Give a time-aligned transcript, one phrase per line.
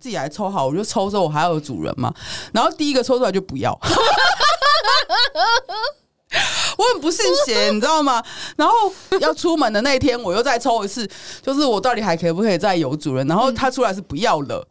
[0.00, 2.12] 自己来抽好，我就抽之后我还有主人嘛。
[2.52, 3.70] 然后第一个抽出来就不要，
[6.78, 8.22] 我很不信邪，你知道吗？
[8.56, 8.74] 然后
[9.20, 11.08] 要出门的那一天，我又再抽一次，
[11.42, 13.26] 就是我到底还可不可以再有主人？
[13.28, 14.66] 然后他出来是不要了。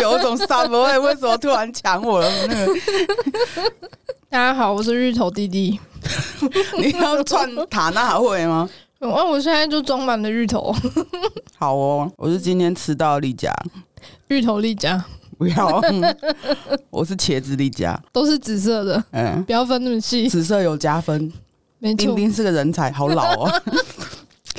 [0.00, 2.30] 有一种三不会，为什么突然抢我了？
[2.46, 2.72] 那个，
[4.28, 5.78] 大家好，我是芋头弟弟。
[6.78, 8.68] 你要串塔纳会吗？
[9.00, 10.74] 我我现在就装满了芋头。
[11.56, 13.52] 好哦，我是今天吃到的丽佳，
[14.28, 15.04] 芋头丽佳，
[15.36, 15.80] 不要，
[16.90, 21.32] 我是茄子丽佳，都是紫色的，嗯，不要分那么细，紫色有加分，
[21.78, 23.62] 没错，丁丁是个人才，好老哦。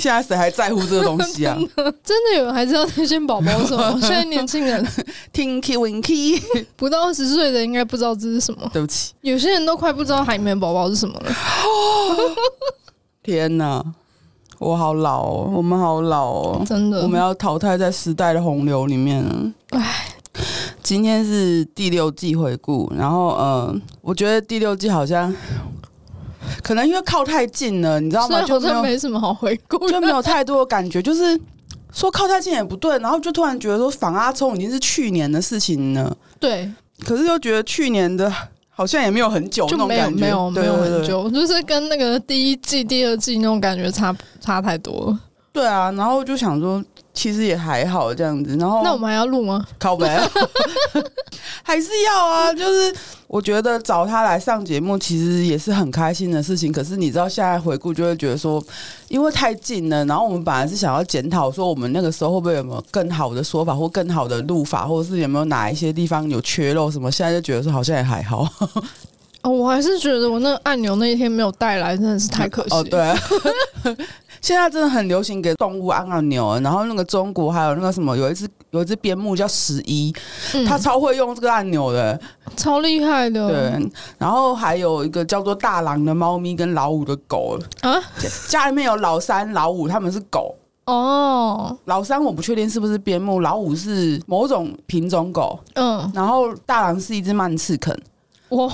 [0.00, 1.56] 现在谁还在乎这个东西啊？
[2.02, 3.92] 真的有人还知道天线宝宝什么？
[4.00, 4.84] 现在年轻人
[5.32, 6.42] Tinky Winky
[6.76, 8.68] 不到二十岁的应该不知道这是什么。
[8.72, 11.32] 对不起，有些人都快不知道海绵宝宝是什么了。
[13.22, 13.84] 天哪，
[14.58, 19.52] 我好老哦，我们好老哦，真的，我们要淘汰在时代的洪流里面了。
[19.70, 20.06] 唉，
[20.82, 25.34] 今天是第六季回顾，然后呃，我觉得第六季好像。
[26.62, 28.42] 可能因为靠太近了，你知道吗？
[28.42, 31.02] 就没，没什么好回顾， 就没有太多的感觉。
[31.02, 31.38] 就是
[31.92, 36.16] 说靠太近也不对，然后就突然觉得说反阿聪已经是去年的事情了。
[36.38, 36.70] 对，
[37.04, 38.32] 可是又觉得去年的
[38.68, 45.20] 好像也没有很久那种感觉，没有没有没有很久，就是跟那个第一季、第二季那种感觉差差太多了。
[45.52, 46.82] 对啊，然后就想说。
[47.20, 49.62] 其实也还好这样子，然后那我们还要录吗？
[49.78, 50.08] 靠北，
[51.62, 52.50] 还是要啊。
[52.54, 52.94] 就是
[53.26, 56.72] 我觉得找他来上节目，其实也是很开心的事情。
[56.72, 58.64] 可是你知道，现在回顾就会觉得说，
[59.08, 67.12] 因为太近了，然后我们本来是想要检讨说，我们那个时候会不会有没有更好的说法，或更好的录法，或者是有没有哪一些地方有缺漏什么？
[67.12, 68.48] 现在就觉得说，好像也还好。
[69.42, 72.74] 哦，我还是觉得我那个按钮那一天没有带来，真的是太可惜。
[72.74, 73.94] 哦，对。
[74.40, 80.14] 现在真的很流行给动物按按钮，然后那个中国还有那个什么，有一只有一只边牧叫十一，
[80.66, 82.18] 它超会用这个按钮的，
[82.56, 83.48] 超厉害的。
[83.48, 87.58] 对，然后还有一个叫做大狼的猫咪跟老五的狗。
[87.82, 88.00] 啊，
[88.48, 90.54] 家里面有老三、老五，他们是狗。
[90.86, 91.76] 哦。
[91.84, 97.94] 老三我不确定是不是边牧，老五是某种品种狗，嗯，然后大狼是一只曼赤肯，
[98.50, 98.72] 哇，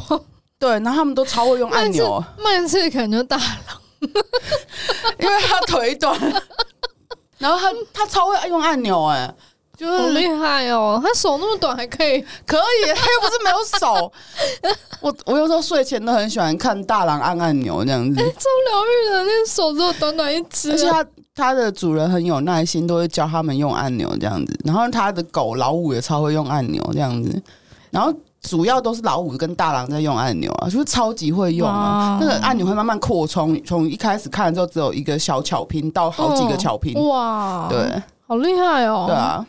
[0.58, 3.80] 对，然后他们都超会用按钮，曼赤肯就大狼。
[5.18, 6.18] 因为他腿短，
[7.38, 9.34] 然后他他超会用按钮，哎，
[9.76, 11.00] 就是好厉害哦！
[11.02, 14.12] 他手那么短还可以，可以，他又不是没有手。
[15.00, 19.22] 我我有时候睡前都很喜欢看大狼按按钮这样子，超疗愈的。
[19.24, 24.58] 那个手只有短短一只，而且他他的主人很有耐心，都会教他们用按钮这样子。
[24.64, 27.42] 然后他的狗老五也超会用按钮这样子，
[27.90, 28.12] 然后。
[28.48, 32.16] 主要都是老五跟大郎在用按钮啊，就是超级会用啊。
[32.20, 39.04] 那个按钮会慢慢扩充，从一开始看的时候只有一个小巧拼到好几个巧拼，哇，对，好厉害哦。
[39.08, 39.44] 对啊，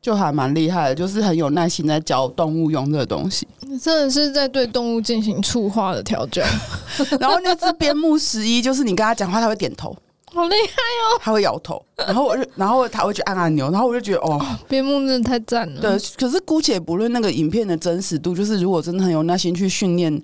[0.00, 3.46] 就还蛮厉害的，就是很有耐心在教动物用这个东西。
[3.82, 6.42] 真的是在对动物进行触化的调教。
[7.20, 9.94] 然后那只边牧十一，就是你跟他讲话，他会点头。
[10.32, 11.18] 好厉害哦！
[11.20, 15.80] 他会摇头，然后我就， 然后他会去按按钮，然后我就觉得哦，边牧真的太赞了。
[15.80, 20.22] 对，可是姑且不论那个影片的真实度，就是如果真的很有耐心去训练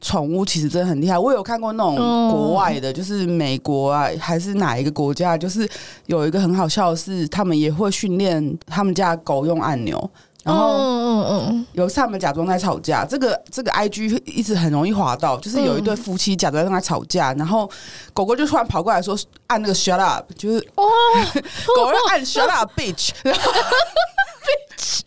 [0.00, 1.18] 宠物，其实真的很厉害。
[1.18, 1.96] 我有看过那种
[2.30, 5.68] 国外的，就是美国啊，还是哪一个国家，就是
[6.06, 10.10] 有一个很好笑的是，他们也会训练他们家狗用按钮。
[10.42, 17.70] 然后，嗯嗯嗯，有次他们假装在吵架，这个这个 I G 一直很容易滑到，就是有一对夫妻假装在吵架，然后
[18.14, 19.18] 狗狗就突然跑过来说
[19.48, 20.84] 按那个 shut up，就是哇，
[21.76, 25.02] 狗狗按 shut up bitch，然后 bitch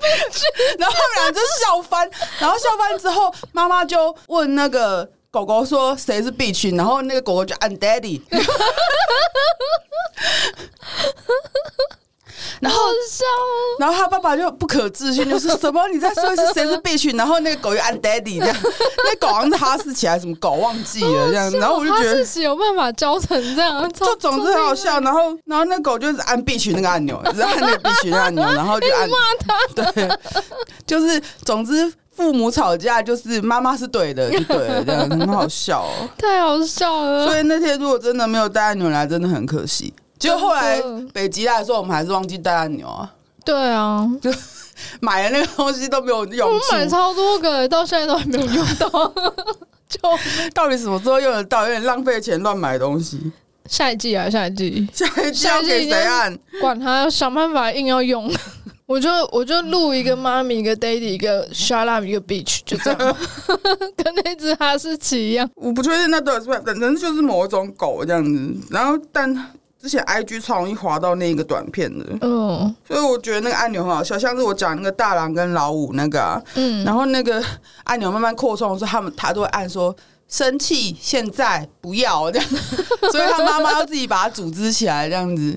[0.00, 0.40] bitch，
[0.78, 8.22] 然后他们俩就笑翻，然后笑翻之后，妈妈就问那个狗狗说谁是 bitch，然后那个狗狗就按 daddy。
[12.60, 12.80] 然后，
[13.78, 15.86] 然后他爸爸就不可置信，就是 什么？
[15.88, 17.16] 你再说一次谁是 bitch？
[17.16, 18.56] 然后那个狗又按 daddy 这样，
[19.04, 21.50] 那狗好像是哈士奇还是什么狗忘记了这样。
[21.52, 25.00] 然后我就觉得哈士奇有办法教成这样， 就总之很好笑。
[25.00, 29.16] 然后，然后那狗就是按 bitch 那个按钮，是按那个 bitch 的按钮，然后就按骂
[29.46, 29.92] 他。
[29.92, 30.08] 对，
[30.86, 37.26] 就是总之父母吵架就是妈妈是对的，就对了，这样很好笑哦，太好笑了。
[37.26, 39.92] 所以那天如果真的没有带按钮来，真的很可惜。
[40.18, 40.82] 结果后来
[41.12, 43.12] 北极来的时候，我们还是忘记带按钮啊。
[43.44, 44.30] 对啊，就
[45.00, 46.50] 买了那个东西都没有用。
[46.50, 48.88] 我买超多个，到现在都还没有用到。
[49.88, 50.00] 就
[50.52, 51.62] 到底什么时候用得到？
[51.62, 53.30] 有点浪费钱乱买东西。
[53.68, 56.36] 下一季啊，下一季，下一季要给谁按？
[56.60, 58.28] 管他，想办法硬要用。
[58.86, 62.98] 我就我就录一个妈咪，一个 daddy，一个 shut up，一个 bitch，就这样，
[63.96, 65.48] 跟那只哈士奇一样。
[65.56, 68.54] 我不确定那到底是不是，反正就是某一种狗这样子。
[68.70, 69.32] 然后，但
[69.86, 77.40] 之前 IG 超容易滑到那个短片的，嗯，所以我觉得那个按钮很好笑，像是我讲那个大狼跟老五那个、啊，嗯，然后那个
[77.84, 79.94] 按钮慢慢扩充的时候，他们他都会按说
[80.26, 82.48] 生气，现在不要 这样，
[83.12, 85.56] 所以他妈妈要自己把它组织起来这样子，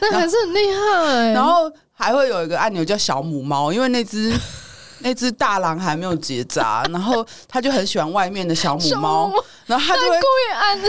[0.00, 1.32] 那还是很厉害。
[1.32, 1.70] 然后。
[2.00, 4.32] 还会有一个按钮叫小母猫，因为那只
[5.02, 9.32] 那只大狼还没有结扎，然后他就很喜欢外面的小母猫，
[9.66, 10.80] 然后他就会故意按，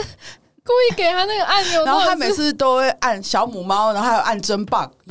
[0.69, 4.87] 故意给他那个按钮，然后他每次都会按小母猫，然后还有按真棒，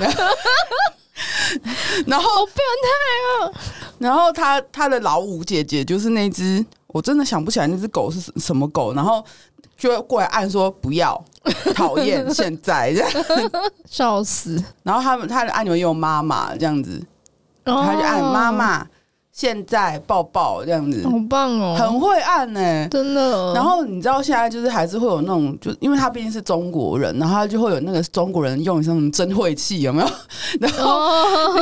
[2.06, 2.56] 然后变
[2.87, 2.88] 态
[3.34, 3.50] 啊！
[3.99, 9.25] 然后他他的老五姐姐就是那只，我真的想不起来那只狗是什么狗，然后
[9.76, 11.20] 就会过来按说不要。
[11.75, 13.10] 讨厌，现在这样
[13.88, 14.62] 笑死。
[14.82, 17.02] 然后他们他的按钮也有妈妈这样子，
[17.64, 18.87] 他就按妈妈，
[19.38, 23.55] 现在抱抱这样子，好棒哦，很会按呢、欸，真的。
[23.55, 30.08] 然后你知道现在就是还是会有那种，就因为他毕竟是中国人，然后他就会有那个中国人用什么真晦气有没有？
[30.58, 30.99] 然后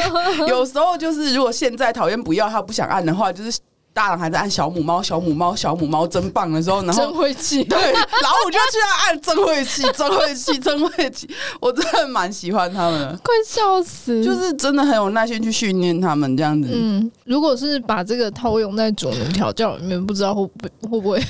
[0.49, 3.59] 有时候就是如果现在讨厌不要他不想按的话，就是。
[3.97, 8.77] 大人还在按小母猫，小母猫，小母猫真棒的时候，然后真晦气，对，然后我就去
[9.07, 11.27] 按真晦气，真晦气， 真晦气，
[11.61, 16.69] 我真的蛮喜欢他们的，快笑死，就是真的很有耐心去训练他们这样子。
[16.71, 21.25] 嗯，如果是把这个套用在主人调教里面，不知道会不会会不会，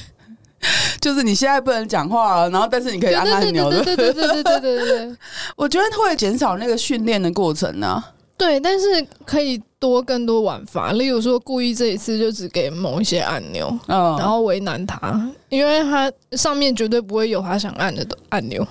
[1.01, 5.17] 就是你现在不能讲话了，然后但是你可以按按钮的，对对对对对对对对，
[5.55, 8.13] 我觉得会减少那个训练的过程呢、啊。
[8.39, 8.87] 对，但是
[9.25, 18.67] 可以多更多玩法，例如说故意这一次就只给某一些按钮，嗯，然后为难他，因为他上面绝对不会有他想按的按钮，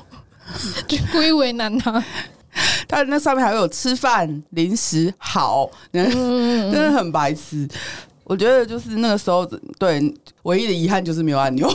[0.87, 2.03] 就故意为难他。
[2.87, 7.67] 他那上面还有吃饭、零食，好， 真的很白痴。
[8.23, 9.45] 我觉得就是那个时候，
[9.77, 10.13] 对，
[10.43, 11.69] 唯一的遗憾就是没有按钮。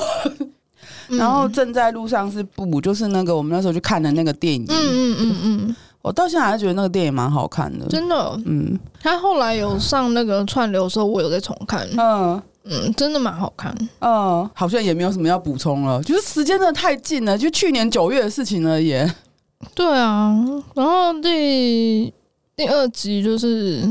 [1.09, 5.77] 然后正在路上是不，就是那个我们那时候去看的那个电影，嗯嗯嗯嗯。
[6.03, 8.41] 我到现在还是觉得那个电影蛮好看的，真的。
[8.47, 11.87] 嗯，他后来有上那个串流的时候，我有在重看。
[11.97, 13.75] 嗯嗯，真的蛮好看。
[14.01, 18.95] 嗯，好像也没有什么要补充了，就是时间真的太近了，就去年九月的事情而已。
[19.75, 20.35] 对啊，
[20.75, 22.13] 然后第
[22.57, 23.83] 第二集就是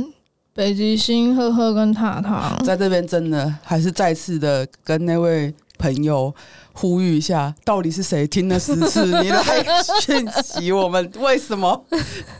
[0.53, 6.35] 北极星赫赫跟塔塔在这边，真的还是再次的跟那位朋友。
[6.71, 9.03] 呼吁一下，到底是谁听了十次？
[9.21, 9.65] 你来
[9.99, 11.85] 讯息我们，为什么？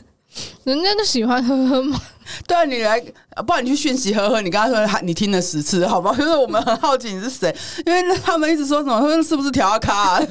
[0.64, 2.00] 人家就喜欢呵呵嘛。
[2.46, 2.98] 对啊，你来，
[3.46, 4.40] 不然你去讯息呵呵。
[4.40, 6.14] 你刚才说你听了十次，好吧？
[6.16, 7.54] 就是我们很好奇你是谁，
[7.84, 10.22] 因为他们一直说什么，说是不是调咖、啊？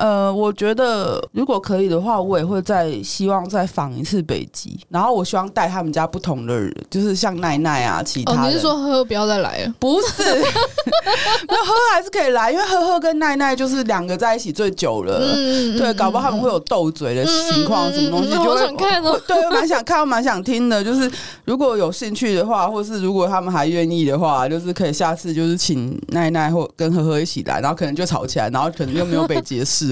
[0.00, 9.74] 呃，我觉得如果可以的话，我也会再希望再访一次北极，然后我希望带他们家不同的人，就是像奈奈啊，其他你是说呵呵不要再来了？
[9.78, 10.22] 不是，
[11.46, 15.20] 那呵呵还是可以来，因为呵呵跟奈奈就是两个在一起最久了。
[15.22, 17.22] 嗯，对，搞不好他们会有斗嘴的
[17.52, 19.20] 情况，什么东西就想看哦。
[19.26, 20.82] 对，我蛮想看，我蛮想听的。
[20.82, 21.12] 就是
[21.44, 29.89] 如果有兴趣的话，或是如果他们还愿意的话，就是可以下次就是请奈奈或跟呵呵一起来，然后可能就吵起来，然后可能又没有北极的事。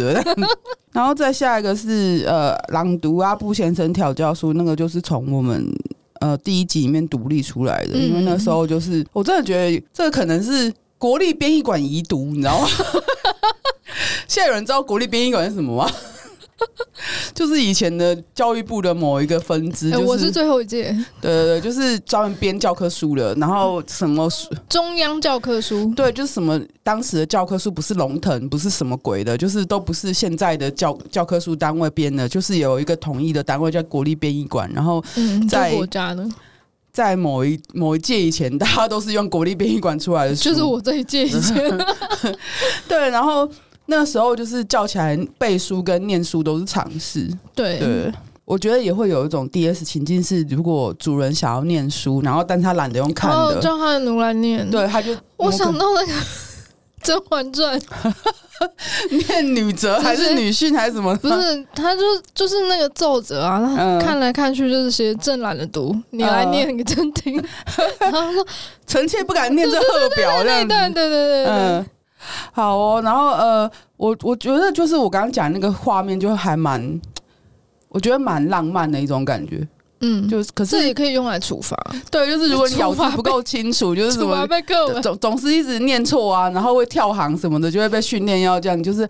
[0.93, 5.65] 然后再下一个是呃，朗读阿布先生调教书，那个就是从我们
[6.21, 12.69] 呃第一集里面独立出来的，因为那时候就是我真的觉得这个可能是国立编译馆遗毒，你知道吗？
[14.27, 15.91] 现在有人知道国立编译馆是什么吗？
[17.35, 20.85] 就是以前的教育部的某一个分支，就是，我是最后一届。
[21.21, 23.35] 对对对，就是专门编教科书的。
[23.37, 24.49] 然后什么书？
[24.69, 25.93] 中央教科书。
[25.95, 34.69] 对，就是什么当时的教科书不是龙腾，不是什么鬼的，就是都不是现在的教教科书单位编的，就是有一个统一的单位叫国立编译馆。
[34.75, 35.03] 然后
[35.49, 36.29] 在国家呢，
[36.93, 41.79] 在某一某一届以前，大家都是用国立编译馆出来的书，就是我这一届以前。
[42.89, 43.49] 对，然后。
[43.91, 47.27] 那时候就是叫起来背书跟念书都是常事。
[47.55, 48.13] 对，对，
[48.45, 54.71] 我觉得也会有一种 DS 情境是，如果主人想要念书，然后但他懒得用看的，哦、叫他的奴来念。
[54.71, 56.13] 对，他就我想到那个
[57.03, 57.81] 《甄嬛传》，
[59.29, 61.17] 念女则还是女训还是什么？
[61.17, 62.03] 不是，他就
[62.35, 67.43] 就是那个奏折啊，他看来看去就是写朕懒得读，你来念给朕听。
[68.01, 68.47] 然后说
[68.87, 70.69] 臣妾不敢念这贺表，这样子。
[70.69, 71.87] 对对对对对，嗯。
[72.53, 77.01] 好哦，然后呃，我我觉得就是我刚刚讲那个画面，就还蛮，
[77.89, 79.67] 我觉得蛮浪漫的一种感觉。
[80.01, 81.77] 嗯，就是可是这也可以用来处罚。
[82.09, 84.63] 对，就是如果你咬字不够清楚，就是什么被
[85.03, 89.09] 总总是一直念错啊，然后会跳行什么的，就会被训练要这样，就是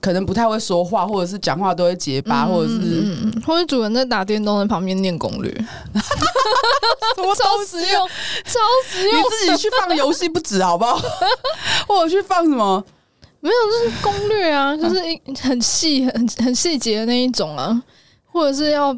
[0.00, 5.50] 可能不太会说话，或者是讲话都会结巴，或者是嗯嗯，或者主人在打电动在旁边念攻略，
[7.16, 8.08] 超实用，
[8.44, 9.18] 超实用。
[9.18, 11.00] 你自己去放游戏不止好不好？
[11.88, 12.84] 或者去放什么？
[13.40, 17.82] 没有，就是攻略啊，就是一很细、很很细节的那一种啊，
[18.30, 18.96] 或者是要。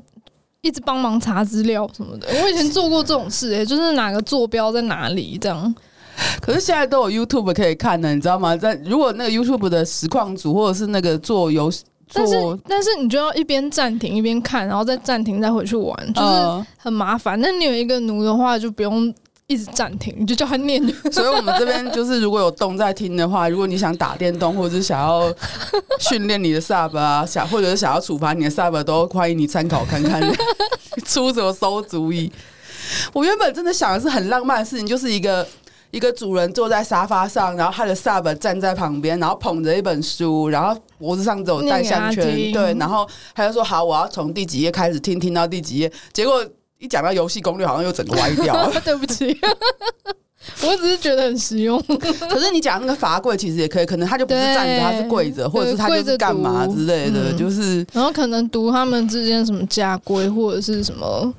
[0.62, 5.74] 一直帮忙查资料什么的，我以前做过这种事，欸，就是哪个坐标在哪里这样。
[6.40, 8.56] 可是现在都有 YouTube 可以看的，你知道吗？
[8.56, 12.34] 在如果那个 YouTube 的实况组或者是那个做游戏，但是
[12.68, 17.40] 但是你就要一边暂停一边看，然后再暂停再回去玩，就是很麻烦。
[17.40, 19.12] 那你有一个奴的话，就不用。
[19.50, 20.80] 一直暂停，你就叫他念。
[21.10, 25.28] 所以，我们这边就是，如果有动在听的话，如果你想打电动，或者是想要
[25.98, 30.22] 训练你的 sub 啊，想或者是想要处罚你的 sub，都欢迎你参考看看，
[31.04, 32.30] 出什么馊主意。
[33.12, 35.44] 我原本真的想的是很浪漫的事情，就是一个
[35.90, 43.04] 一个主人坐在沙发上，然后他的 sub 站在旁边，然后捧着一本书，然后脖子上只有戴项圈，对，然后
[43.34, 46.46] 他就说：“好，我要从第几页开始听，听到第几页。”结果。
[46.80, 48.72] 一讲到游戏攻略，好像又整个歪掉了。
[48.82, 49.38] 对不起，
[50.64, 51.80] 我只是觉得很实用。
[52.30, 61.34] 可是你讲那个罚跪其实也可以，可能他就不是站着，他是跪着，或者是他就是干嘛之类的，就是然后可能读他们之间什么家规或者是什么，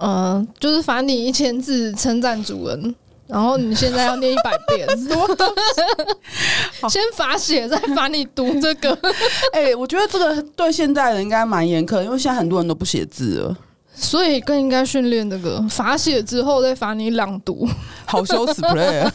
[0.00, 2.94] 嗯，就是罚你一千字称赞主人，
[3.26, 4.86] 然后你现在要念一百遍，
[6.88, 8.96] 先罚写，再罚你读这个。
[9.52, 13.56] 哎，我觉得这个对现在人应该蛮严苛，因为现在很多人都不写字了。
[14.00, 17.68] 所以更应该训练这个罚写之后再罚你朗读，
[18.06, 19.12] 好羞耻 play，啊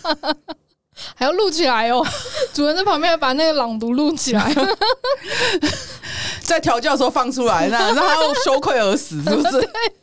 [1.16, 2.06] 还要录起来哦。
[2.54, 4.54] 主人在旁边把那个朗读录起来，
[6.44, 9.70] 在调教的时候放出来，那让他羞愧而死，是不是？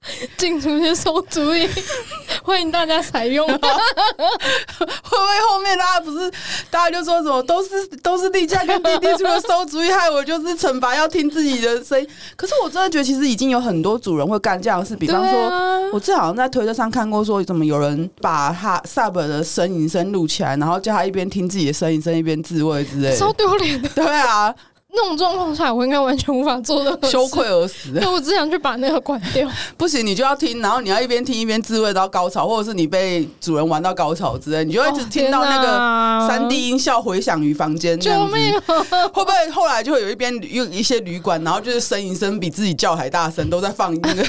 [0.38, 1.68] 进出去收主意，
[2.42, 3.46] 欢迎大家采用。
[3.52, 6.30] 会不会后面大家不是
[6.70, 12.08] 大家就说什么都是都是地价跟弟弟出了收主意，害我就是惩罚要听自己的声音。
[12.34, 14.96] 可是我真的觉得，其实已经有很多主人会干这样的事。
[14.96, 23.88] 比方说，我之前好像在推特上看过，说怎么有人把他 sub 的呻吟声录起来，然后叫他一边听自己的呻吟声一边自慰之类的，超丢脸的。
[23.90, 24.54] 对啊。
[24.92, 27.90] 那种状况下，我应该完全无法做的，羞愧而死。
[27.94, 29.48] 那我只想去把那个关掉。
[29.78, 37.98] 不行，你就要听，然后你要一边听一边自慰到高潮，或者是你被主人玩到高潮之类，你就会一直听到那个三 D 音效回响于房间。
[38.00, 38.52] 救命！
[38.66, 44.24] 会不会后来就会有一边有一些旅馆，然后就是呻吟声比自己叫还大声，都在放那个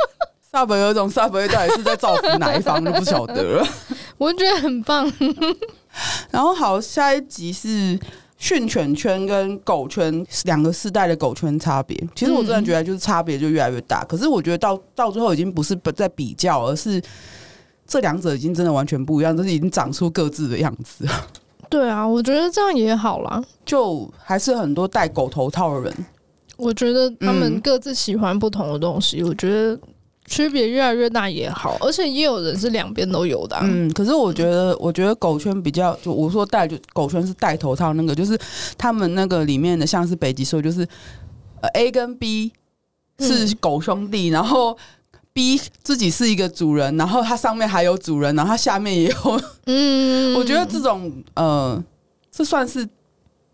[0.50, 3.66] sub 有一种 sub 到底是在造福哪一方，就不晓得了。
[4.16, 5.12] 我觉得很棒。
[6.30, 7.98] 然后好，下一集是。
[8.38, 14.04] 训犬圈跟狗圈两个世代的狗圈差别，其实我真的觉得就是差别就越来越大。
[14.04, 17.00] 可是我觉得到到最后已经不是在比较，而是
[17.86, 21.06] 这两者已经真的完全不一样，就是已经长出各自的样子。
[21.70, 23.42] 对啊，我觉得这样也好啦。
[23.64, 26.06] 就还是很多戴狗头套的人，
[26.56, 29.22] 我觉得他们各自喜欢不同的东西。
[29.22, 29.78] 我觉得。
[30.26, 33.62] 区别越来越大也好，而且也有人是两边都有的、啊。
[33.64, 38.38] 嗯，可是我觉得，嗯、我觉得狗圈比较，就我说戴就狗圈是戴头套那个，就是
[38.76, 40.86] 他们那个里面的，像是北极兽，就是
[41.60, 42.52] 呃 A 跟 B
[43.20, 44.76] 是狗兄弟，嗯、然后
[45.32, 49.40] B 自己是一个主人，然后它上面还有主人，然后它下面也有。
[49.66, 51.82] 嗯，我觉得这种呃，
[52.30, 52.88] 这算是。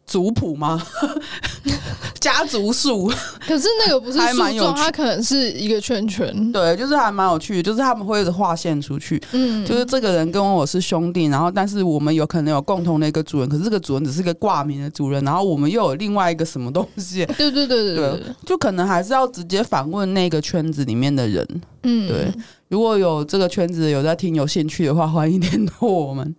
[0.07, 0.83] 族谱吗？
[2.21, 3.09] 家族树？
[3.47, 6.53] 可是那个不是树状，它可能是一个圈圈。
[6.53, 9.21] 对，就是还蛮有趣的，就是他们会一直画线出去。
[9.33, 17.27] 嗯，就是这个人跟我是兄弟，然后但是我们有可能有共同的一个主人，可是这个主人只是个挂名的主人，然后我们又有另外一个什么东西？
[17.37, 21.47] 对对对对对，对，就可能还是要直接反问那个圈子里面的人。
[21.83, 22.33] 嗯，对，
[22.69, 26.35] 如果有这个圈子有在听有兴趣的话，欢迎联络我们。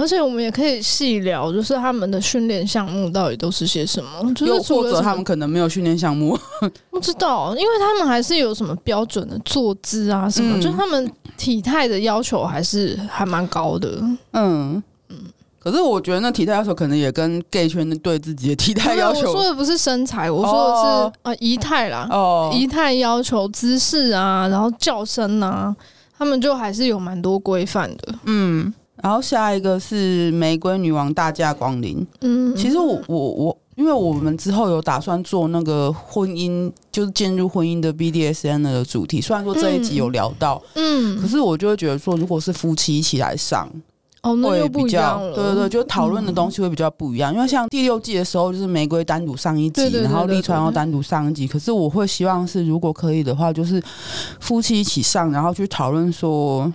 [0.00, 4.34] 而且我们也可以细聊，就是他们的训练项目到底都是些什么？
[4.34, 6.38] 就是或者他们可能没有训练项目，
[6.88, 14.00] 不知道，因为他们还是有什么标准的坐姿啊什么，嗯、就他们体态的要求还是还蛮高的。
[14.32, 15.16] 嗯嗯，
[15.58, 19.28] 可是我觉得那体态要求可能也跟 gay 圈对自己的体态要求。
[19.28, 25.76] 我说的不是身材，我说的是、哦、啊仪态啦，哦仪态要求、姿势啊，然后叫声啊，
[26.16, 28.14] 他们就还是有蛮多规范的。
[28.24, 28.72] 嗯。
[29.02, 32.06] 然后下一个是玫瑰女王大驾光临。
[32.20, 39.20] 嗯，其实我我我，因为我们之后有打算做那个婚姻，就是进入婚姻的 BDSN 的主题。
[39.20, 43.70] 虽然说这一集有聊到，嗯，可是我就会觉得说，如果是夫妻一起来上，
[44.22, 45.34] 哦，那又不一样了。
[45.34, 47.32] 对对对，就讨论的东西会比较不一样。
[47.32, 51.48] 嗯、因为像第六季的时候，就是玫瑰单独上一集，对对对对对，然后立川要单独上一集。
[51.48, 53.82] 可是我会希望是，如果可以的话，就是
[54.38, 56.70] 夫妻一起上，然后去讨论说，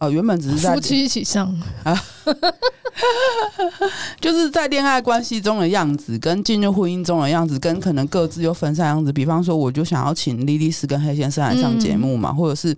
[0.00, 1.46] 呃，原本只是在夫妻一起上
[1.84, 1.94] 啊，
[4.20, 9.12] 就是在恋爱关系中的样子，跟进入婚姻中的样子，跟可能各自又分散样子。
[9.12, 12.74] 比方说，我就想要请莉莉丝跟黑先生来上节目嘛，嗯、或者是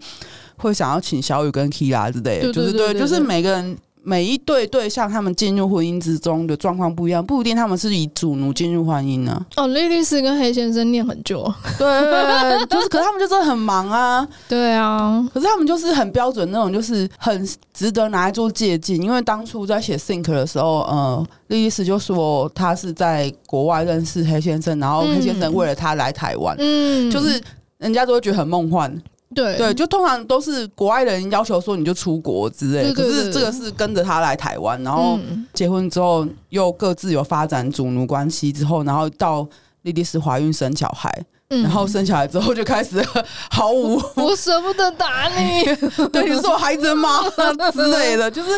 [0.57, 3.79] 会想要请小雨跟 Kira 之类的，对对对对对，就是对，就是每个人。
[4.05, 9.63] 每一对对象，他们进入婚姻之中的状况不一样，不一定他们是以主奴进入婚姻呢、啊。
[9.63, 11.43] 哦，莉莉丝跟黑先生念很久，
[11.79, 14.27] 对，就是，可是他们就真的很忙啊。
[14.49, 19.01] 对啊，可是他们就是很标准那种，就是很值得拿来做借鉴。
[19.01, 27.41] 因为当初在写 Think 的时候，呃，莉莉丝就说她是在国外认识黑先生，然后黑先生为了她来台湾，嗯，就是
[27.79, 28.93] 人家都会觉得很梦幻。
[29.35, 29.57] 对。
[29.57, 35.19] 对，就通常都是国外人要求说你就出国之类的，可是这个是跟着他来台湾，然后
[35.53, 39.47] 结婚之后又各自有发展主奴关系之后，然后到
[39.83, 41.13] 莉莉丝怀孕生小孩，
[41.61, 43.05] 然后生下来之后就开始
[43.51, 45.65] 毫无我舍不得打你，
[46.13, 47.21] 对，你是我孩子的妈
[47.73, 48.51] 之类的，就是。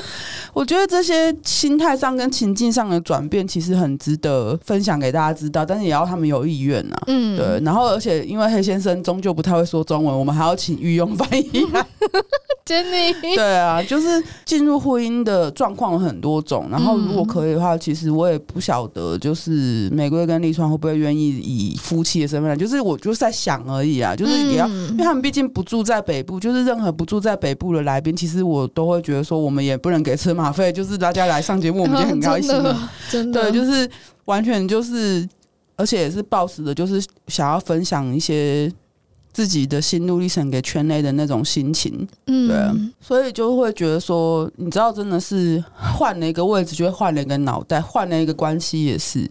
[0.55, 6.97] 我觉得这些心态上跟情境上的转变，其实很值得分享给大家知道，但是也要他们有意愿呐。
[7.09, 7.61] 嗯，对。
[7.65, 11.67] 然后，而且因为黑先生终究不太会说中文，我们还要请御用翻译。
[12.65, 16.69] Jenny，对啊，就是进入婚姻的状况有很多种。
[16.71, 22.57] 然后，如果可以的话，其实我也不晓得，就是玫瑰跟丽川会不会愿意以夫妻的身份来。
[22.57, 32.91] 就是我就是在想而已啊，就是也要，因为他们毕竟不住在北部，就是任何不住在北部的来宾，其实我都会觉得说，我们也不能给车马费，就是大家来上节目，我们就很高兴了。
[33.11, 33.91] 真的，对，就是
[34.27, 35.29] 完全就是，
[35.77, 38.71] 而且也是抱持的，就是想要分享一些。
[39.35, 42.57] 自己的心路历程给圈内的那种心情，嗯，对，
[43.01, 49.29] 所以就会觉得说，你知道，真的是换了一个位置，就会换了一个脑袋，换了一个关系也是，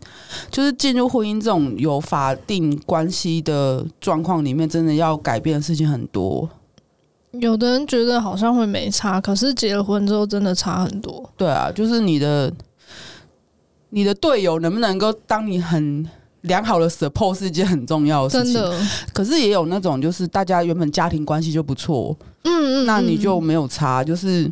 [0.51, 6.49] 就是进入婚姻这种有法定关系的状况里面，真的要改变的事情很多。
[7.39, 11.31] 有的人觉得好像会没差，可是结了婚之后真的差很多。
[11.37, 12.53] 对啊，就是你的
[13.89, 16.05] 你的队友能不能够当你很。
[16.43, 18.79] 良好的 support 是一件很重要的事情，真的。
[19.11, 24.03] 可是也有那种，就是大家原本家庭关系就不错，嗯嗯，那你就没有差。
[24.03, 24.51] 就是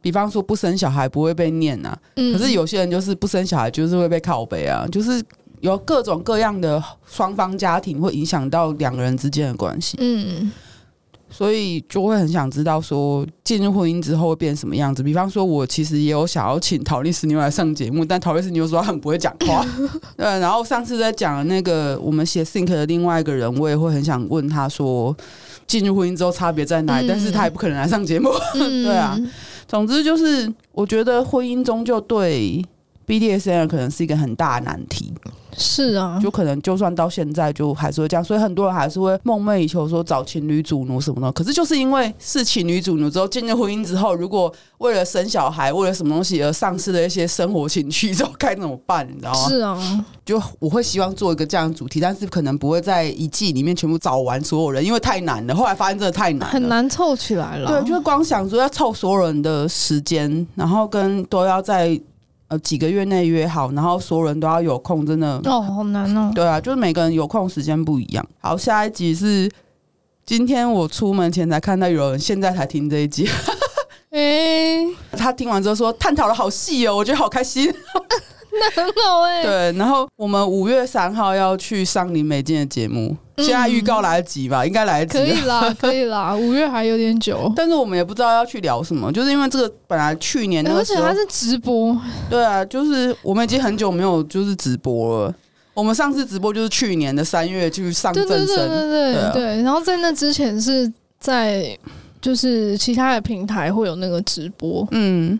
[0.00, 5.22] 比方说不生小孩不会被念啊，嗯，可是有些人就是不生小孩就是会被靠北啊，就是
[5.60, 10.50] 有各种各样的双方家庭会影响到两个人之间的关系，嗯。
[11.30, 15.02] 所以就会很想知道说，进入婚姻之后会变成什么样子。
[15.02, 19.64] 比方说，我其实也有想要请陶丽斯妞来上节目，但陶丽斯妞说她很不会讲话。
[20.16, 25.14] 对，然后上次在讲那个我们写 Think 的另外一个人，我也会很想问他说，
[25.66, 27.06] 进入婚姻之后差别在哪里？
[27.08, 28.30] 但是他也不可能来上节目。
[28.54, 29.18] 对啊，
[29.66, 32.64] 总之就是我觉得婚姻终究对
[33.08, 35.12] BDSM 可能是一个很大的难题。
[35.60, 41.32] 是啊，就可能就算到现在，就还是会这样，所以很多人还是会梦寐以求说找情侣主奴什么的。
[41.32, 49.04] 可是就是因为是情侣主奴之后，进入婚姻之后，如果为了生小孩，为了什么东西而丧失了一些生活情趣， 之后该怎么办？
[49.10, 49.48] 你知道吗？
[49.48, 55.56] 是啊，就我会希望做一个这样的主题，但是可能不会在一季里面全部找完所有人，因为太难了。
[55.56, 57.68] 后来发现真的太难了，很难凑起来了。
[57.68, 62.00] 对，就是光想说要凑所有人的时间，然后跟都要在。
[62.48, 66.32] 呃，几个月内约好，然后所有人都要有空，真的哦，好难哦。
[66.34, 68.26] 对啊，就是每个人有空时间不一样。
[68.40, 69.50] 好，下一集是
[70.24, 73.28] 今天我出门前才看到有人现在才听这一集，
[74.10, 77.70] 哎、欸，他听完之后说探讨的好细哦，我觉得好开心。
[78.58, 79.42] 那很好哎、欸。
[79.42, 84.64] 对，然后我们五月三号要去上林美静的节目，现在预告来得及吧？
[84.66, 85.32] 应该来得及。
[85.32, 87.52] 可以啦， 可以啦，五月还有点久。
[87.54, 91.98] 但是我们也不知道要去聊什么，就是因为这个本来去年而且它是直播。
[92.28, 95.34] 对啊，就是我们已经很久没有就是直播了。
[95.74, 99.62] 我们上次直播就是去年的三月去上正声，对对对对对，对，啊、对。
[99.62, 101.78] 然后在那之前是在
[102.20, 105.38] 就是其他的平台会有那个直播，嗯。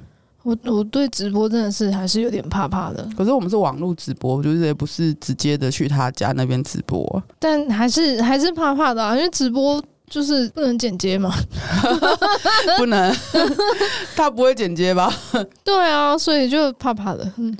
[0.48, 3.06] 我我对直播真的是还是有点怕怕的。
[3.16, 11.34] 可是我们是网络直播，就是也不是直接的去他家那边直播，啊，但还是还是怕怕的啊，因为直播就是不能剪接嘛，
[12.78, 13.14] 不能，
[14.16, 15.12] 他不会剪接吧？
[15.62, 17.30] 对啊，所以就怕怕的。
[17.36, 17.54] 嗯，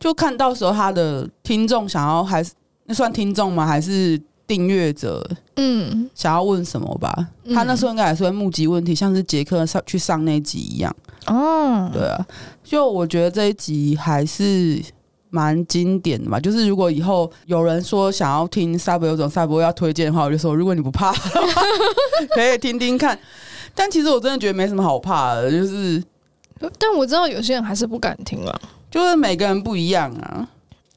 [0.00, 2.52] 就看到时候他的听众想要还是
[2.86, 3.64] 那算听众吗？
[3.66, 4.20] 还是？
[4.48, 7.14] 订阅者，嗯，想要问什么吧？
[7.44, 10.90] 嗯、他那时候应该还是会募集问题，像是杰克上去上那集一样。
[11.28, 12.26] 哦，对啊，
[12.64, 14.82] 就我觉得这一集还是
[15.30, 16.40] 蛮经典的嘛。
[16.40, 21.12] 就是如果以后有人说想要听赛博有种赛博要推荐的话，我就说，如果你不怕，
[22.34, 23.18] 可以听听看。
[23.74, 26.02] 但其实我真的觉得没什么好怕的，就是
[26.78, 28.60] 但我知道有些人还是不敢听了，
[28.90, 30.48] 就是每个人不一样啊。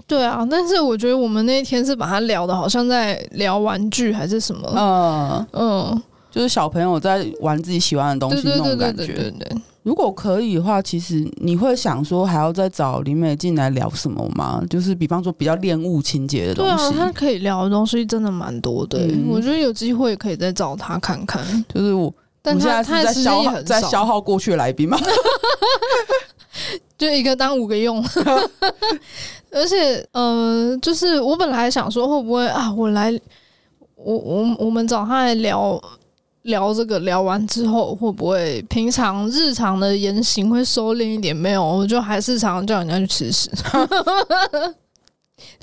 [0.07, 4.69] 对啊，但是我觉得我们那一天是把它聊的，好像在聊玩具还是什么。
[4.75, 9.13] 嗯嗯，就是小朋友在玩自己喜欢的东西那种感觉。
[9.31, 9.51] 对。
[9.83, 14.63] 如果可以的话，其实你会想说还要再找林美静来聊什么吗？
[14.69, 16.75] 就是比方说比较恋物情节的东西。
[16.75, 18.99] 对啊，他可以聊的东西真的蛮多的。
[18.99, 21.43] 嗯、我觉得有机会可以再找他看看。
[21.73, 22.13] 就是我，
[22.43, 24.99] 但他现在是在消耗，在消耗过去的来宾吗？
[26.95, 28.05] 就一个当五个用。
[29.51, 33.11] 而且，呃，就是我本来想说会不会啊，我来，
[33.95, 35.81] 我我我们找他来聊。
[36.43, 41.35] 聊这个聊完之后，会不会平常日常的言行会收敛一点？
[41.35, 43.49] 没有，我就还是常常叫人家去吃屎。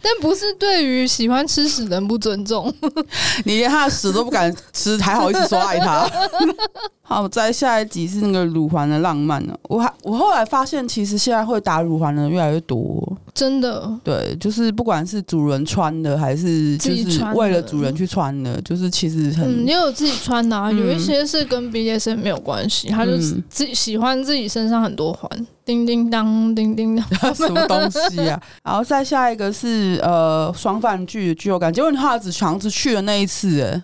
[0.03, 2.73] 但不是对于喜欢吃屎的人不尊重，
[3.45, 6.09] 你连他的屎都不敢吃，还好意思说爱他？
[7.03, 9.57] 好，再下一集是那个乳环的浪漫呢。
[9.63, 13.91] 我还我后来发现，其实现在会打乳环的人越来越多，真的。
[14.05, 20.71] 对，就是不管是主人穿的，还是就是为了主人去穿的，的就是其实很，嗯，也有自己穿的啊。
[20.71, 25.47] 有一些是跟 BDSM 没有关系，他就自己喜欢自己身上很多环。
[25.69, 28.41] 叮叮当，叮叮当， 什么东西啊？
[28.65, 33.83] 然后再下一个是呃双饭剧的剧有感，结果你后来只强制去了那一次，哎，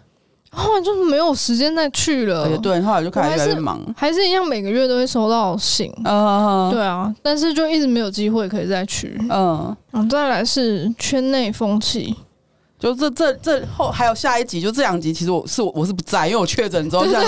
[0.51, 2.49] 后来就没有时间再去了。
[2.49, 5.93] 对，对，后来就开始越来越忙，还是一样每个月都会收到信。
[6.05, 9.21] 嗯，对啊，但是就一直没有机会可以再去。
[9.29, 12.17] 嗯，然后再来是圈内风气。
[12.79, 17.23] 就这这这后还有下一集，就这两集，其实我是我是不在，因为我确诊之后现在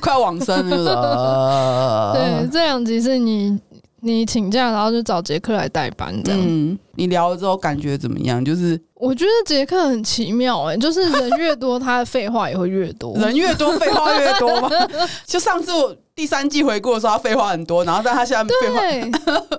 [0.00, 2.12] 快往生了。
[2.14, 3.58] 对，这两集是你。
[4.04, 6.40] 你请假，然后就找杰克来代班，这样。
[6.44, 8.44] 嗯，你聊了之后感觉怎么样？
[8.44, 13.16] 就是我觉得杰克很奇妙，哎， 就是人越多，他的废话也会越多。
[13.16, 14.68] 人越多，废话越多吗？
[15.24, 19.10] 就上次我第三季回顾的时候，他废话很多，然后但他现在废话对，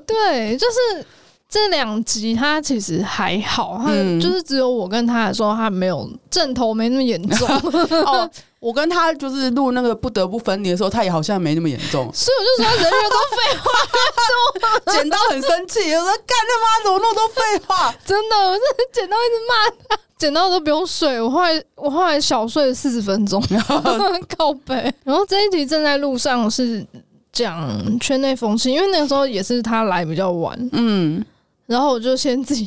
[0.06, 1.06] 对，就是
[1.48, 7.48] 这两集他其实还好，他就是只有我跟他的时候，他没有阵头没那么严重
[8.06, 8.30] 哦。
[8.64, 17.94] 我跟他就是录那个不得不分离的时候，他也好像没那么严重， 所以我就说人越多废话越多， 剪刀很生气，我说干他妈怎么那么多废话？
[18.06, 18.62] 真的，我是
[18.94, 23.44] 剪刀一直骂他，剪刀都不用睡，我后来我后来小睡了四十分钟，
[24.38, 24.94] 告白。
[25.04, 26.86] 然后这一集正在路上是
[27.34, 31.22] 讲圈内风气，因为那个时候也是他来比较晚，嗯，
[31.66, 32.66] 然后我就先自己。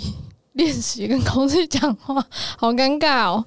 [0.56, 2.22] 练习跟空气讲话，
[2.58, 3.44] 好尴尬哦。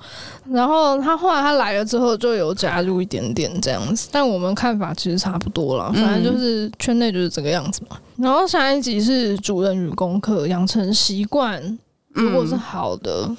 [0.49, 5.91] 然后他后来他来了之后，就有加入一点点这样子，但我们看法其实差不多了。
[5.93, 7.97] 反正就是圈内就是这个样子嘛。
[8.15, 11.77] 然后下一集是主人与功课，养成习惯，
[12.13, 13.29] 如果是好的，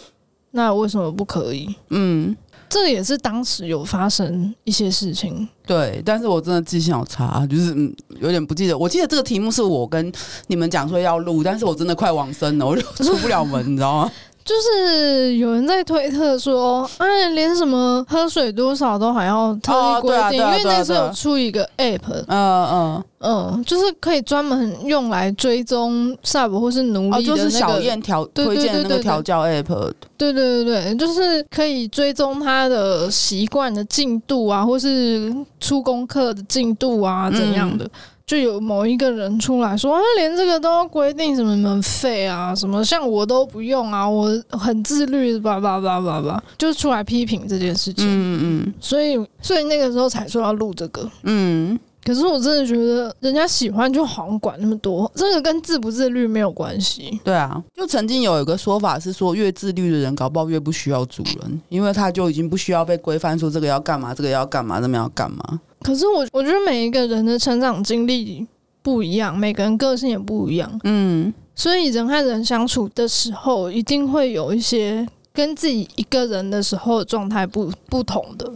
[0.51, 1.75] 那为什么不可以？
[1.89, 2.37] 嗯。
[2.71, 8.79] 这也是当时有发生一些事情，对，但是我真的记性好差，就是嗯，有点不记得。
[8.79, 10.11] 我记得这个题目是我跟
[10.47, 14.13] 你们讲说要录，但是我真的快往生了，我就出不了门，你知道吗？
[14.45, 23.05] 就是有人在推特说，哎，连什么喝水多少都还要特意规定，因为那时候有出一个 app，嗯嗯。
[23.23, 37.87] 嗯，就是可以专门用来追踪 sub 或是奴隶的那个，就是小燕调推荐的那个调教 app，对对对对，就是可以追踪他的习惯的进度啊，或是出功课的进度啊，怎样的。
[38.31, 48.07] 就有某一个人出来说，啊连这个都要规定什么什么费啊，什么像我都不用啊，我很自律，叭叭叭叭叭，就出来批评这件事情。
[48.07, 51.11] 嗯嗯，所以所以那个时候才说要录这个。
[51.25, 57.21] 嗯，可是我真的觉得人家喜欢就好像管那么多，这个跟自不自律没有关系。
[57.23, 65.61] 对啊，就曾经有一个说法是说，越自律的人搞不好越不需要主人，因为他就已经不需要被规范说这个要干嘛，这个要干嘛，那么要干嘛。
[65.83, 68.47] 可是我我觉得每一个人的成长经历
[68.83, 78.51] 不一样，每个人个性也不一样，嗯，所以人和人相处的时候，一定会有一些跟自己一个人的时候状态不不同的。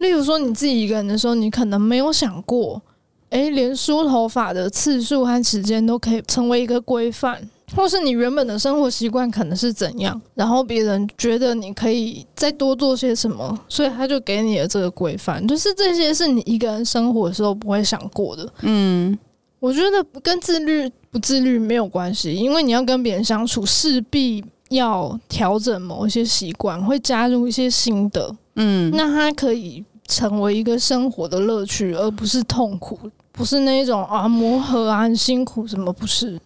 [0.00, 2.82] 例如说，你自己一个人的时候，你可能没有想过，
[3.30, 7.48] 诶，连梳头发的次数和时间都可以成为一个规范。
[7.76, 15.46] 或是你原本的生活习惯可能是怎样，然后别人觉得你可以再多做些什么，所以他就给你了这个规范。
[15.46, 18.52] 就是这些是你一个人生活的时候不会想过的。
[18.62, 19.16] 嗯，
[19.60, 28.34] 我觉得跟自律不自律没有关系，因为你要跟别人相处，势必要调整某一些习惯，会加入一些新的。
[28.56, 32.98] 嗯，那它可以成为一个生活的乐趣，而不是痛苦，
[33.30, 36.38] 不是那种啊磨合啊很辛苦什么不是。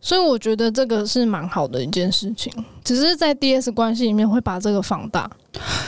[0.00, 5.30] 所以我觉得这个是蛮好的一件事情，只是在 DS 关系里面会把这个放大。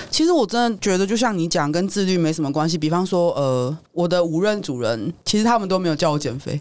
[0.08, 2.78] 其实我真的觉得，就像你讲，跟自律没什么关系。
[2.78, 6.60] 比方说，呃，我的五任主人，其实他们都没有叫我减肥。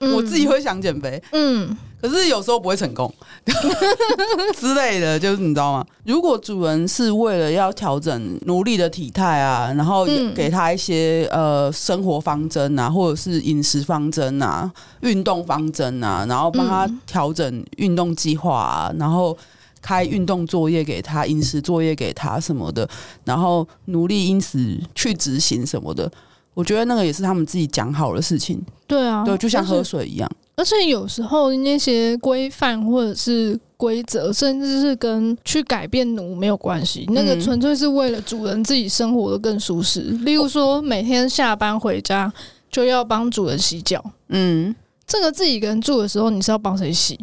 [0.00, 3.12] 嗯、我自己会想减肥，嗯，可是有时候不会成功。
[4.56, 5.84] 之类的，就是你知道吗？
[6.04, 19.36] 如果主人是为了要调整奴隶的体态啊，然后给他一些呃生活方针啊，或者是饮食方针啊、运动方针啊，然后帮他调整运动计划啊，然后
[19.82, 22.88] 开运动作业给他、饮食作业给他什么的，
[23.24, 26.10] 然后奴隶因此去执行什么的。
[26.58, 28.60] 我觉得那个也是他们自己讲好的事情。
[28.88, 30.28] 对啊，对，就像喝水一样。
[30.56, 40.00] 而且，有时候那些规范或者是规则，甚至是跟去改变奴没有关系，那个纯粹是为了主人自己生活的更舒适。
[40.00, 42.32] 例如说，每天下班回家
[42.72, 44.04] 就要帮主人洗脚。
[44.30, 44.74] 嗯，
[45.06, 47.16] 这个自己一个人住的时候，你是要帮谁洗？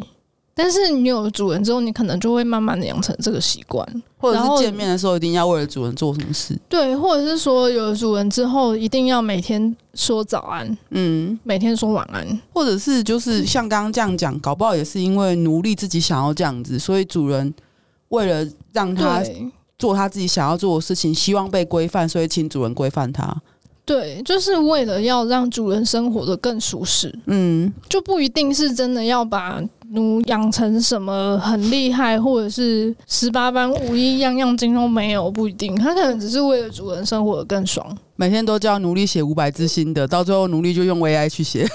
[0.58, 6.58] 但是你有了主人之后，你可能就会慢慢的养成这个习惯，或者是见面的时候一定要为了主人做什么事。
[6.66, 17.52] 对，或者是说有了主人之后，一定要每天说早安，嗯，每天说晚安，或者是就是像刚刚这样讲，搞不好也是因为奴隶自己想要这样子，所以主人
[18.08, 19.22] 为了让他
[19.78, 23.36] 做他自己想要做的事情，希望被规范，所以请主人规范他。
[23.84, 27.16] 对，就是为了要让主人生活的更舒适。
[27.26, 35.74] 嗯，就不一定是真的要把奴养成什么很厉害，或者是十八般武艺样样精通没有，不一定。
[35.76, 37.86] 他可能只是为了主人生活得更爽。
[38.16, 41.66] 每天都叫奴隶写五百字心得，到最后奴隶就用 AI 去写，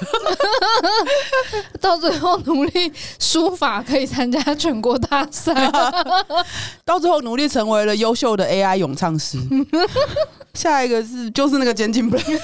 [1.80, 5.54] 到最后奴隶书法可以参加全国大赛，
[6.84, 9.38] 到最后奴隶成为了优秀的 AI 咏唱师。
[10.56, 12.40] 下一个是就是那个监禁 play，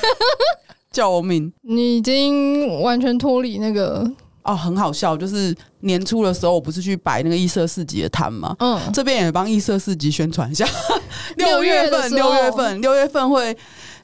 [0.91, 1.51] 救命！
[1.63, 4.09] 你已经完全脱离那个
[4.47, 5.15] 哦，很好笑。
[5.15, 8.55] 就是年初的时候，我不是去摆那个异色市集的摊嘛？
[8.59, 10.65] 嗯，这边也帮异色市集宣传一下。
[11.35, 13.55] 六月份，六月份，六月份会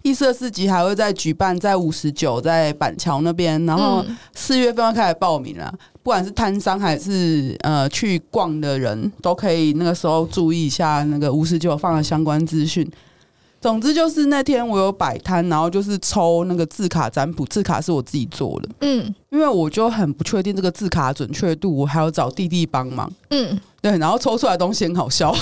[0.03, 3.65] 异色市集还会再举办在五十九，在板桥那边。
[3.65, 12.86] 然后四月份要开始报名了，不管是摊商还是呃去逛的人都可以那个时候注意一下那个五十九放的相关资讯。
[13.62, 18.69] 总之就是那天我有摆摊，然后就是抽那个字卡占卜，字卡是我自己做的。
[18.82, 23.12] 嗯，因为我就很不确定这个字卡准确度，我还要找弟弟帮忙。
[23.32, 25.36] 嗯，对，然后抽出来的东西很好笑。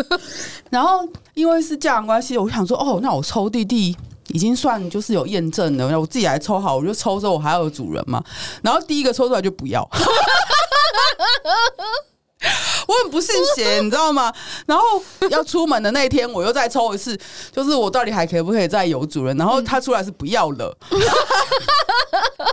[0.70, 3.94] 然后因为是这样关系，我想说，哦，那我抽弟弟
[4.28, 8.24] 已经算就是有验证了，我自己来抽好，我就抽之后我还要有主人嘛。
[8.62, 9.86] 然后第一个抽出来就不要。
[12.88, 14.32] 我很不信邪，你知道吗？
[14.66, 14.82] 然后
[15.28, 17.16] 要出门的那一天，我又再抽一次，
[17.52, 19.36] 就是我到底还可不可以再有主人？
[19.36, 20.74] 然后他出来是不要了。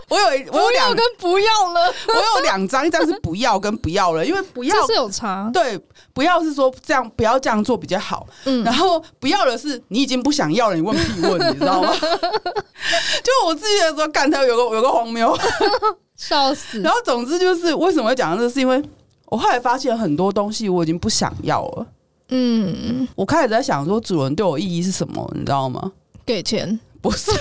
[0.08, 5.50] 我有我有两跟不要了，我有两张，一张是不要跟不要了，因为不要是有差。
[5.54, 5.80] 对，
[6.12, 8.26] 不要是说这样，不要这样做比较好。
[8.44, 11.90] 嗯，然后不要的是你已经不想要了，你问屁问，你知道吗？
[13.24, 15.34] 就我自己的时候，干他有个有个荒谬，
[16.14, 16.82] 笑死。
[16.82, 18.82] 然后总之就是为什么会讲这个，是因为。
[19.26, 21.86] 我后来发现很多东西我已经不想要了。
[22.30, 25.30] 嗯，我开始在想说，主人对我意义是什么？
[25.34, 25.92] 你知道吗？
[26.24, 26.78] 给钱？
[27.00, 27.30] 不是。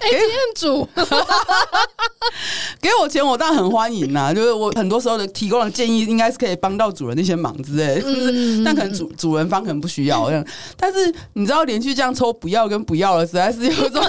[0.00, 0.20] 哎，店
[0.54, 0.88] 主
[2.80, 4.32] 给我钱，我当然很欢迎呐。
[4.32, 8.00] 就是我很多时候的提供的建议，应该是可以帮到主人那些忙之类。
[8.04, 10.44] 嗯，但可能主主人方可能不需要这样。
[10.76, 14.02] 但是你知道，连续这样抽不要跟不要了，实在是有一种。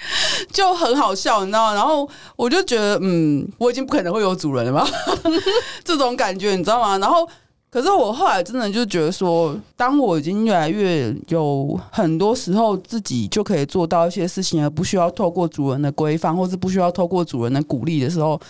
[0.52, 1.74] 就很好笑，你知道？
[1.74, 4.86] 然后我就觉得，嗯，我已经不可能会有主人了吧？
[5.84, 6.98] 这种感觉，你知道吗？
[6.98, 7.28] 然后，
[7.70, 18.40] 可是我后来真的就觉得说，当我已经越来越有很多时候自己就可以做到一些事情，而不需要透过主人的规范，或是不需要透过主人的鼓励的时候，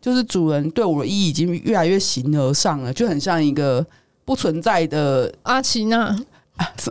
[0.00, 3.84] 就是主人对我的意义已经越来越形而上了，就很像一个
[4.24, 6.16] 不存在的阿奇娜。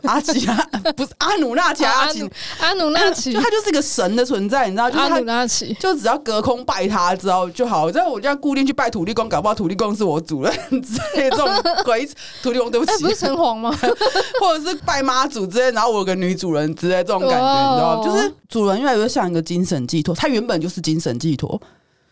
[0.04, 0.58] 阿奇啊，
[0.96, 2.30] 不是阿努纳奇，阿奇，
[2.60, 4.90] 阿努纳奇，就他就是一个神的存在，你知道？
[4.90, 7.92] 就是阿努纳奇，就只要隔空拜他，知道就好。
[7.92, 11.50] 在我家固定去拜土地公，搞不好土地公是我主人之类这种
[11.84, 12.08] 鬼
[12.42, 13.70] 土地公，对不起，不是城隍吗？
[14.42, 18.04] 或者是拜妈祖之类，然后我有个女主人之类这种感觉，你知道？
[18.04, 21.60] 就是主人越来越像一个精神寄托，他原本就是精神寄托，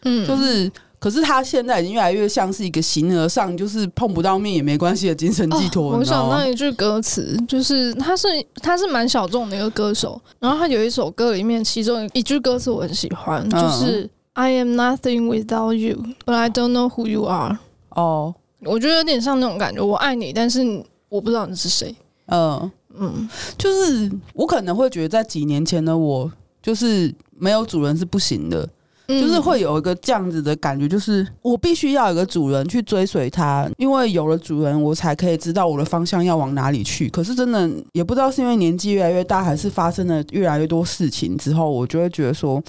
[0.03, 0.71] 嗯，就是。
[0.99, 5.89] 可是他现在已经越来越像是一个形而上，就是碰不到面也没关系的精神寄托。
[5.89, 17.59] 我想到一句歌词，就是他是他是蛮小众的一个歌手，然后他有一首歌里面，其中一句歌词我很喜欢，就是 “I am nothing without you, but I don't know who you are。”
[17.95, 21.95] 哦，我觉得有点像那种感觉，我爱你，但是我不知道你是谁。
[22.27, 26.31] 嗯嗯，就是我可能会觉得，在几年前的我，
[26.61, 28.67] 就是没有主人是不行的。
[29.07, 37.07] 就是会有一个这样子的感觉，就是我必须要有一个主人去追随他，因为有了主人，我才可以知道我的方向要往哪里去。
[37.07, 42.61] 可是真的也不知道是因为年纪越来越大，还是发生了越来越多事情之后，我就会觉得说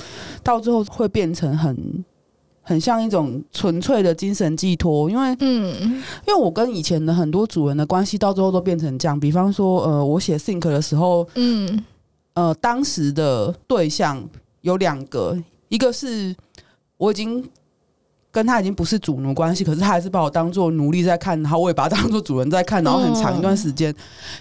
[0.45, 2.05] 到最后会变成很
[2.63, 5.11] 很像一种纯粹的精神寄托。
[5.11, 9.19] 因为嗯，因为我跟以前的很多主人的关系到最后都变成这样。
[9.19, 11.85] 比方说，呃，我写 Think 的时候，嗯，
[12.35, 14.23] 呃，当时的对象
[14.61, 15.37] 有两个。
[15.69, 16.35] 一个是
[16.97, 17.43] 我已经
[18.31, 23.95] 跟他已经不是主奴关系，可是他还是把我当做奴隶在看，然后我也把他当做主人在看，然后很长一段时间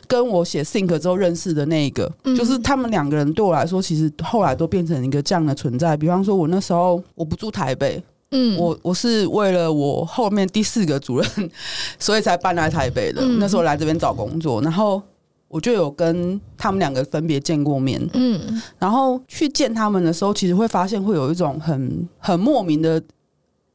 [0.08, 5.96] 跟我写 think 之后认识的那一个，就是他们两个人对我来说，其实后来都变成一个这样的存在。
[5.96, 11.52] 比方说，我那时候我不住台北，嗯，我我是为了我后面第四个主任，
[11.98, 13.26] 所以才搬来台北的。
[13.40, 15.02] 那时候来这边找工作，然后。
[15.48, 23.02] 我就有跟他们两个分别见过面，嗯，然后去见他们的时候，其实会发现会有一种很很莫名的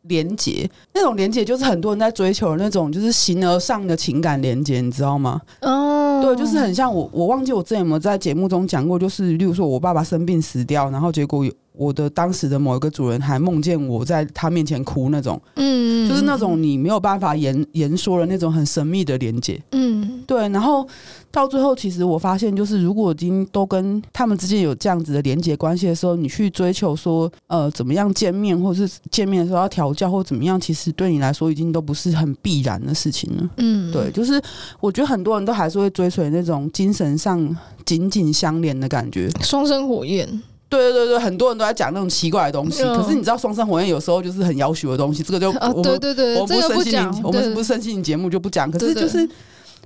[0.02, 5.40] 连结，那种连结就是很多人在追求的那种，就是形而上的情感连结，你知道吗？
[5.62, 11.52] 哦，对，就是很像我，我忘记我之前有没有在节目中讲过，就是例如说我爸爸生病死掉，然后结果有。
[11.72, 20.48] 我的当时的某一个主人还梦见我在他面前哭，那种，嗯，就是那种你没有办法言言说的那种很神秘的连接，嗯，对。
[20.50, 20.86] 然后
[21.30, 33.50] 到最后，其实我发现，就是如果已经都跟他们之间有这样子的连接关系的时候，你去追求说，呃，怎么样见面，或者是见面的时候要调教或怎么样，其实对你来说已经都不是很必然的事情了。
[33.56, 34.40] 嗯，对，就是
[34.78, 37.56] 我觉得很多人都还是会追随那种精神上
[37.86, 40.42] 紧紧相连的感觉，双生火焰。
[40.72, 48.70] 对对对对，很多人都在讲那种奇怪的东西，可是你知道双生火焰有时候就是很要求的东西，这个就我们对对对，我们不是身心灵，我们不是身心灵节目就不讲。
[48.70, 49.28] 可是就是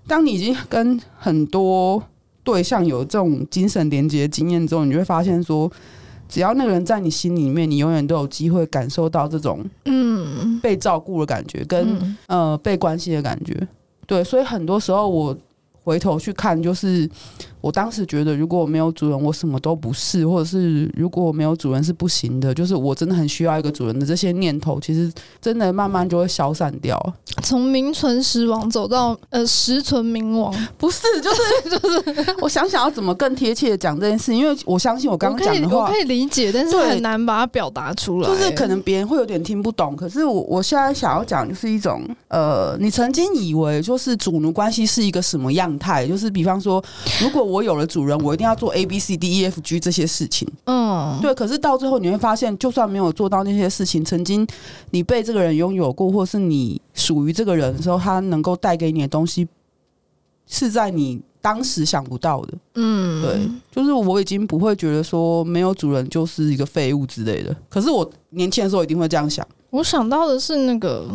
[0.06, 2.00] 当你已经跟很多
[2.44, 5.68] 对象有这种精神连接经验之后，你就会发现说，
[6.28, 13.66] 只要那个人在你心里面，你永远都有机会感受到这种嗯被照顾的感觉，跟呃被关心的感觉。
[14.06, 15.36] 对，所以很多时候我
[15.86, 17.08] 回头去看，就是。
[17.62, 22.54] 我当时觉得，如果我没有主人，我什么都不是；或者是如果我没有主人是不行的。
[22.54, 26.96] 就是我真的很需要一个主人的这些念头，其实真的慢慢就会消散掉。
[27.42, 31.42] 从名存实亡走到呃实存名亡，不是，就是
[31.76, 38.28] 就是，我想想要怎么更贴切的讲这件事，因为我相信我刚刚讲的话我可以理解，但是很难把它表达出来。
[38.28, 46.06] 就是可能别人会有点听不懂，可是我我现在想要讲就是一种呃，你曾经以为就是主奴关系是一个什么样态？
[46.06, 46.82] 就是比方说，
[47.20, 50.46] 如果我我有了主人，我一定要做 A B C D E F G 这些事情。
[50.64, 51.34] 嗯，对。
[51.34, 54.46] 可是到最后你会发现，就算没有做到那些事情，曾经
[54.90, 59.48] 你被这个人拥有过，或是你属于这个人的时候，他能够带给你的东西，
[60.46, 62.54] 是在你当时想不到的。
[62.74, 63.48] 嗯，对。
[63.72, 67.56] 就是我已经不会觉得说没有主人就是一个废物之类的。
[67.70, 69.46] 可是我年轻的时候一定会这样想。
[69.70, 71.08] 我想到的是那个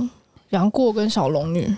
[0.49, 1.71] 杨过跟小龙女。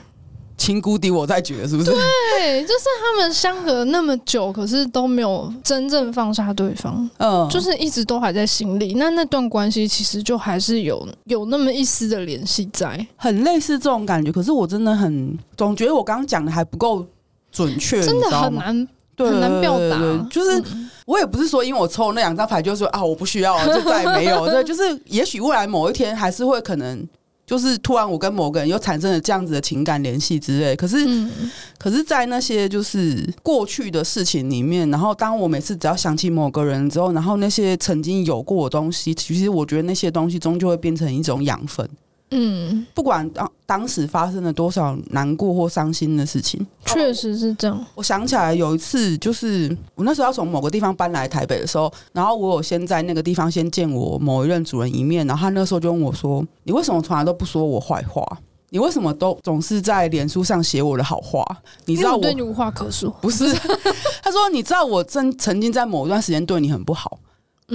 [0.64, 1.92] 情谷底我在觉，是不是？
[1.92, 8.94] 对，就是他们相隔那么久，可是都没有真正放下对方，嗯，就是一直都还在心里。
[8.94, 14.32] 那那段关系其实就还是有有那么一丝的联系在，很类似这种感觉。
[14.32, 17.06] 可是我真的很总觉得我刚刚讲的还不够
[17.52, 20.00] 准确，真的很难，对很难表达。
[20.32, 24.48] 就是、嗯、我也不是说因为我抽那两张牌就说啊我不需要了，就再也没有。
[24.50, 27.06] 对，就是也许未来某一天还是会可能。
[27.46, 30.76] 就是突然，我跟某个人又产生了这样子的情感联系之类。
[30.76, 31.30] 可是，嗯、
[31.78, 41.88] 可是在那些就是过去的事情里面，然后当我每次只要想起某个人之后，然后那些曾经有过的东西，其实我觉得那些东西终究会变成一种养分。
[42.36, 47.86] 嗯，不管当当时发生了多少难过或伤心的事情，确实是这样。
[47.94, 58.26] 我想起来有一次，就是我那时候要从某个地方搬来台北的时候，然后我有先在那个地方先见我某一任主人一面，然后他那时候就问我说：“你为什么从来都不说我坏话？
[58.70, 61.46] 你为什么都总是在脸书上写我的好话？
[61.86, 63.10] 你知道我，我对你无话可说？
[63.22, 63.46] 不是？
[64.24, 67.20] 他说你知道我曾曾经在某一段时间对你很不好。”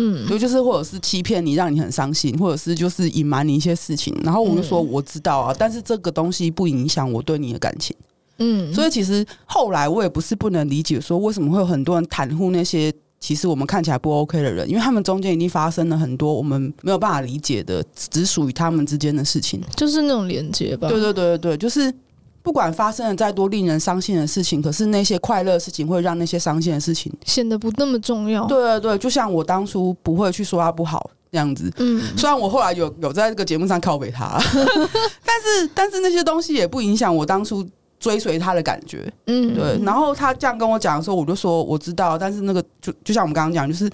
[0.01, 7.97] 嗯，就就是或者是欺骗你，让你很伤心，或者是就是隐瞒你一些事情，然后我就说我知道啊，但是这个东西不影响我对你的感情。
[8.39, 20.89] 嗯，所以其实后来我也不是不能理解，说为什么会有很多人袒护那些其实我们看起来不 OK 的人，因为他们中间已经发生了很多我们没有办法理解的，只属于他们之间的事情，就是那种连接吧。
[20.89, 21.93] 对对对对对，就是。
[22.43, 28.47] 不管发生了再多令人伤心的事情，可是那些快乐的事情会让那些伤心的事情显得不那么重要。
[28.47, 31.71] 对对对，就像我当初不会去说他不好这样子。
[31.77, 34.39] 嗯，虽然我后来有有在这个节目上拷贝他，
[35.25, 37.67] 但是但是那些东西也不影响我当初
[38.01, 39.13] 追随他的感觉。
[39.27, 39.79] 嗯，对。
[39.85, 43.91] 然后他这样跟我讲的时候，我就说我知道，但是那个就就像我们刚刚讲，就是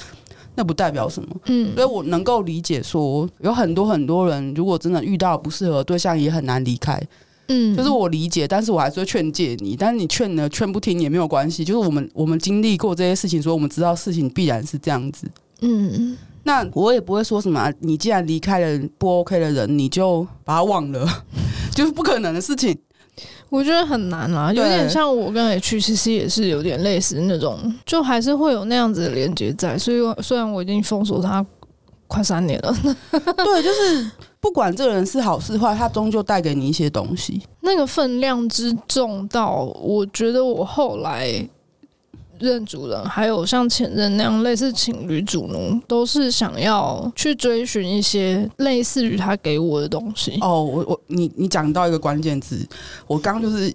[0.55, 1.29] 那不代表什么。
[1.47, 7.03] 嗯，所以我能够理解说，有很多很多人如果真的遇到不适合的对象，也很难离开。
[7.49, 9.77] 嗯，就是我理解，但是我还是会劝诫你。
[9.77, 11.65] 但是你劝呢，劝不听也没有关系。
[11.65, 15.27] 就是我们我们经历过这些事情，所以我们知道事情必然是这样子。
[15.61, 21.07] 嗯，那我也不会说什么，你既然离开了不 OK 的人，你就把他忘了，
[21.75, 22.77] 就是不可能的事情。
[23.49, 29.79] 我觉得很难啊，有点像我跟 H，其实也是有点类似那种，就还是会有那样子的连接在。
[29.79, 31.45] 所以虽然我已经封锁他
[32.09, 32.75] 快三年了，
[33.13, 34.11] 对，就是
[34.45, 37.41] 不管这个人是好是坏，他终究带给你一些东西。
[37.63, 41.49] 那个分量之重到，我觉得我后来。
[42.41, 50.37] 认主人，还有像前任那样类似情侣主奴，都是想要去追寻一些类似于他给我的东西。
[50.41, 52.67] 哦，我我你你讲到一个关键字，
[53.07, 53.73] 我刚就是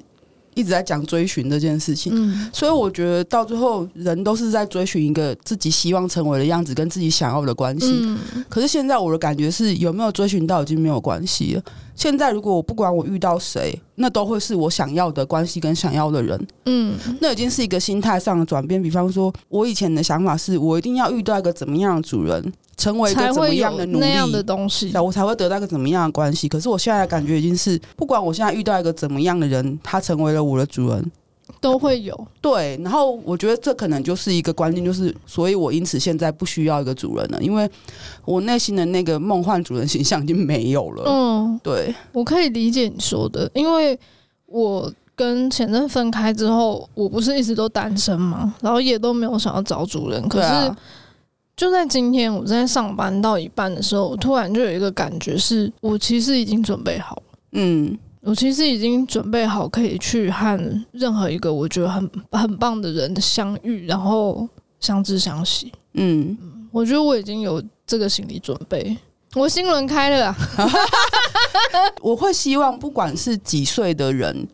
[0.59, 2.11] 一直在讲追寻这件事情。
[2.13, 7.99] 嗯，所以我觉得到最后，人都是在追寻一个自己希望成为的样子，跟自己想要的关系。
[8.03, 8.17] 嗯，
[8.49, 11.63] 可是现在我的感觉是，有没有追寻到已经没有关系了。
[11.99, 16.47] 现在如果我不管我遇到谁，那都会是我想要的关系跟想要的人。
[16.65, 18.81] 嗯，那已经是一个心态上的转变。
[18.81, 26.47] 比方说，我以前的想法是我一定要遇到一个怎么样的主人，成为一个怎么样的奴隶，那样的东西，我才会得到一个怎么样的关系。
[26.47, 31.11] 可是我现在的感觉已经是，不管我现在遇到一个怎么样的人，他成为了我的主人。
[31.61, 37.69] 都会有对，然后我觉得这可能就是一个关键，就是所以我因此现在不需要一个主人了，因为
[38.25, 41.03] 我内心的那个梦幻主人形象已经没有了。
[41.05, 43.99] 嗯，对，我可以理解你说的，因为
[44.45, 50.75] 我跟前任分开之后，我不是一直都单身嘛，然后也都没有想要找主人，可是
[51.57, 57.23] 就在今天我在上班到一半的时候，我突然就有一个感觉，是我其实已经准备好了。
[57.51, 57.97] 嗯。
[58.29, 64.47] 我其实已经准备好可以去和任何一个我觉得很很棒的人相遇，然后
[64.79, 65.73] 相知相惜。
[65.95, 66.37] 嗯，
[66.71, 68.95] 我觉得我已经有这个心理准备，
[69.33, 70.37] 我心轮开了啊。
[72.03, 74.47] 我会希望不管是几岁的人，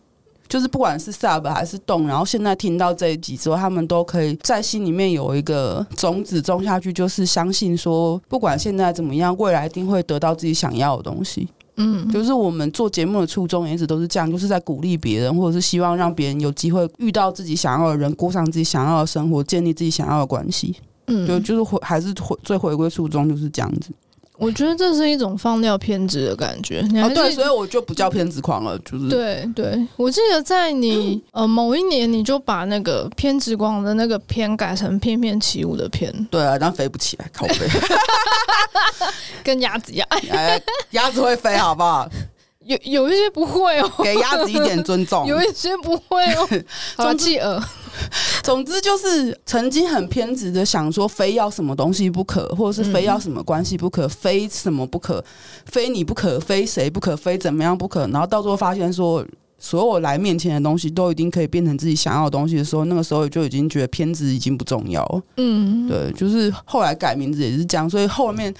[0.47, 11.49] 就是不管是 Sub 还是动，然后现在听到这一集之后，他们都可以在心里面有一个种子种下去，就是相信说，不管现在怎么样，未来一定会得到自己想要的东西。
[11.77, 20.75] 嗯，就是我们做节目的初衷也一直都是这样，就是在鼓励别人，或者是希望让别人有机会遇到自己想要的人，过上自己想要的生活，建立自己想要的关系。
[21.07, 23.91] 嗯，就就是回还是回最回归初衷就是这样子。
[24.37, 26.81] 我觉得这是一种放掉偏执的感觉。
[27.01, 28.77] 哦，对，所以我就不叫偏执狂了。
[28.79, 36.11] 就是对对，我记得在你 呃某一年，你就把那个偏执狂的那个偏改成翩翩起舞的翩。
[36.29, 37.67] 对啊，但飞不起来，靠飞
[39.43, 40.07] 跟鸭子一样。
[40.09, 40.61] 哎，
[40.91, 42.09] 鸭子会飞，好不好？
[42.65, 45.27] 有有一些不会哦，给鸭子一点尊重。
[45.27, 46.49] 有一些不会哦，
[46.97, 47.61] 好企鹅。
[48.43, 55.23] 总之就是曾经很偏执的想说，非要什么东西不可，或者是非要什么关系不可，非什么不可，
[55.65, 58.07] 非你不可，非谁不可，非怎么样不可。
[58.07, 59.25] 然后到最后发现说，
[59.57, 65.21] 所有来面前的东西都已经可以变成自己想要的东西的时候，那个时候就已经觉得偏执已经不重要。
[65.37, 67.89] 嗯，对，就是后来改名字也是这样。
[67.89, 68.53] 所以后面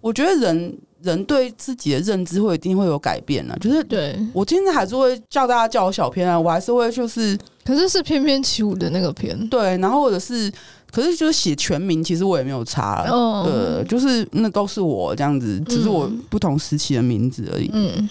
[0.00, 0.78] 我觉得人。
[1.02, 4.18] 人对自己的认知会一定会有改变啊，就是对。
[4.32, 10.50] 我今天还是会叫大家叫我小偏啊，我还是会就是，可是是翩翩起舞的那个片，对，然后或者是，
[10.90, 17.70] 可是就是写全名，其实我也没有差了，哦，对，就是那都是我这样子，只是我不同时期的名字而已。
[17.72, 18.08] 嗯，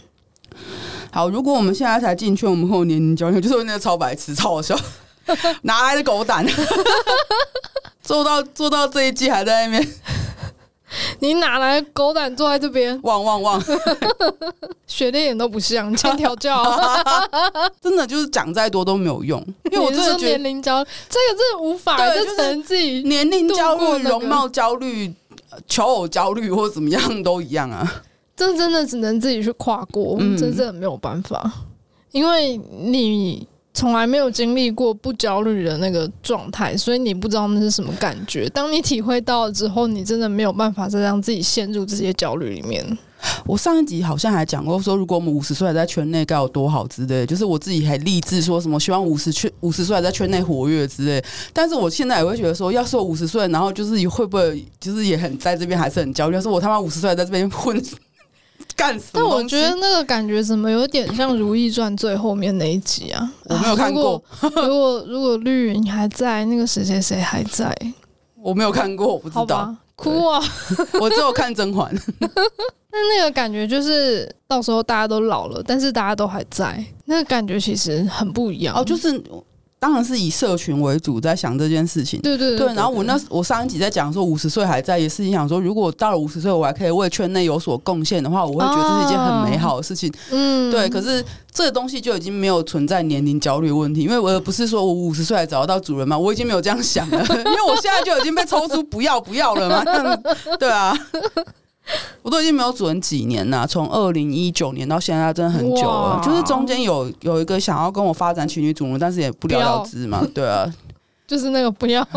[1.11, 4.79] 好，如果我们现在才进圈，我们会有年龄焦虑，就是那个超白痴、超好笑，
[5.63, 6.45] 哪来的狗胆，
[8.03, 9.93] 做到做到这一季还在那边。
[11.19, 12.99] 你哪来狗胆坐在这边？
[13.03, 13.61] 汪汪汪！
[14.87, 16.63] 学的一点都不像， 欠调教。
[17.81, 25.13] 真的就是讲再多都没有用，因为我真的觉得年龄焦虑，这个真的无法，对，就只能自己年龄焦虑、容貌焦虑、
[25.67, 28.03] 求偶焦虑或者怎么样都一样啊。
[28.35, 31.51] 这真的只能自己去跨过，嗯、真的没有办法，
[32.11, 33.47] 因为你。
[33.75, 38.47] 从来没有经历过不焦虑的那个状态，所以你不知道那是什么感觉。
[38.49, 42.97] 当你体会到了之后，你真的没有办法再让自己陷入这些焦虑里面。
[43.45, 51.21] 我上一集好像还讲过，说如果我们五十岁还在圈内该有多好之类，就是我自己还立志说什么希望五十圈五十岁还在圈内活跃之类。
[51.51, 56.35] 但是我现在也会觉得说，要是我五十岁，然后就是会不会就是也很在这边还是很焦虑？
[56.35, 57.83] 要是我他妈五十岁还在这边混。
[58.75, 58.99] 干！
[59.11, 63.31] 但我觉得那个感觉怎么有点像《如懿传》最后面那一集啊？
[63.45, 64.21] 我没有看过。
[64.41, 67.75] 如果 如果，如果绿云还在，那个谁谁谁还在？
[68.41, 69.75] 我没有看过，我不知道。
[69.95, 70.41] 哭啊！
[70.99, 71.89] 我只有看甄嬛。
[72.19, 78.75] 那那个感觉就是到时候大家都老了，但是大家都还在，那个感觉其实很不一样。
[78.75, 79.21] 哦，就是
[79.77, 82.19] 当然是以社群为主，在想这件事情。
[82.21, 82.73] 对对对，对。
[82.73, 90.11] 然后我那我上一集在讲说五十岁还在，也是心想说，如果到了五十岁我还可以为圈内有所贡献的话，我会觉得这是一件很美好的事情。
[90.31, 90.89] 嗯，对。
[90.89, 99.83] 可是这个东西就已经没有存在年龄焦虑问题，因为我不是说我五十岁还找得到主人嘛，我已经没有这样想了， 因为我现在就已经被抽出不要不要了嘛。
[100.57, 100.97] 对啊。
[102.23, 106.21] 我都已经没有主人几年了，从二零一九年到现在，真的很久了。
[106.23, 110.25] 就是中间有有一个想要跟我发展情侣主人，但是也不了了之嘛。
[110.33, 110.71] 对啊，
[111.27, 112.07] 就是那个不要，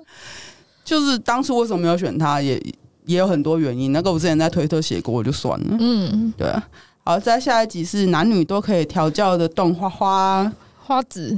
[0.84, 2.62] 就是当初为什么没有选他，也
[3.06, 3.92] 也有很多原因。
[3.92, 5.76] 那个我之前在推特写过，我就算了。
[5.80, 6.62] 嗯，对啊。
[7.04, 10.52] 好，再下一集是男女都可以调教的动画花
[10.84, 11.36] 花子，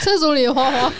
[0.00, 0.92] 厕所里的花花，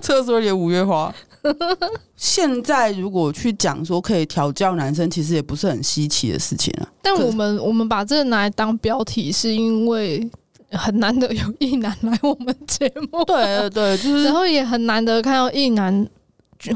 [0.00, 1.12] 厕所里的五月花。
[2.16, 6.88] 现在如果去讲说可以调教男生，其实也不是很稀奇的事情啊。
[7.02, 10.28] 但我们我们把这个拿来当标题，是因为
[10.70, 13.24] 很难得有一男来我们节目。
[13.24, 16.06] 对对，就是然后也很难得看到一男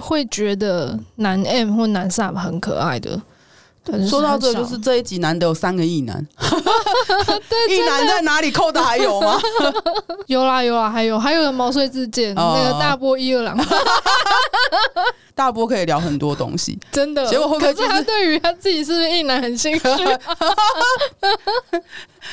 [0.00, 3.20] 会觉得男 M 或男 Sub 很可爱的。
[4.08, 6.26] 说到这，就是这一集难得有三个异男。
[7.68, 8.50] 异男在哪里？
[8.50, 9.40] 扣的还有吗？
[10.26, 13.56] 有啦有啦，还有还有个毛遂自荐，那个大波一二郎。
[15.40, 17.24] 大波可以聊很多东西， 真的。
[17.26, 19.88] 结果会不会、就是、可是他对于他自己是不是异男很兴趣？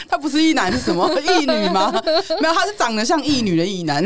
[0.09, 1.89] 他不是异男是什么 异女吗？
[2.41, 4.05] 没有，他是长得像异女的异男。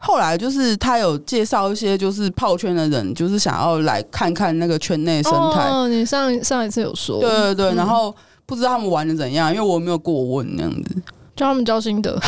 [0.00, 5.68] 后来就是他有介绍一些就是泡圈的人，就是想要来看看那个圈内生态。
[5.68, 7.74] 哦，你上上一次有说，对对对。
[7.76, 8.12] 然后
[8.46, 10.96] 不知道他们玩的怎样，因为我没有过问那样子，
[11.36, 12.20] 叫他们交心得。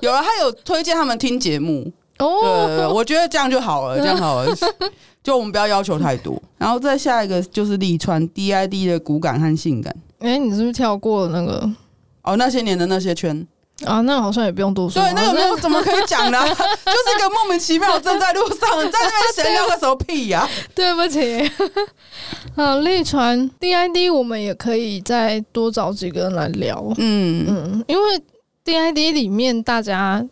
[0.00, 1.92] 有啊，他有推荐他们听节目。
[2.18, 4.56] 哦，对，我觉得这样就好了， 这样好了，
[5.22, 6.40] 就我们不要要求太多。
[6.58, 9.94] 然后再下一个就是利川 DID 的骨感和性感。
[10.20, 11.68] 哎、欸，你是不是跳过那个？
[12.22, 13.46] 哦，那些年的那些圈
[13.84, 15.02] 啊，那好像也不用多说。
[15.02, 16.40] 对，那个没有怎么可以讲呢？
[16.46, 18.58] 就是一个莫名其妙正在路上
[18.90, 20.48] 在那边闲聊个什么屁呀、啊？
[20.74, 21.50] 对不起。
[22.54, 26.82] 啊，立川 DID 我们也可以再多找几个人来聊。
[26.96, 28.22] 嗯嗯，因为
[28.64, 30.24] DID 里面大家。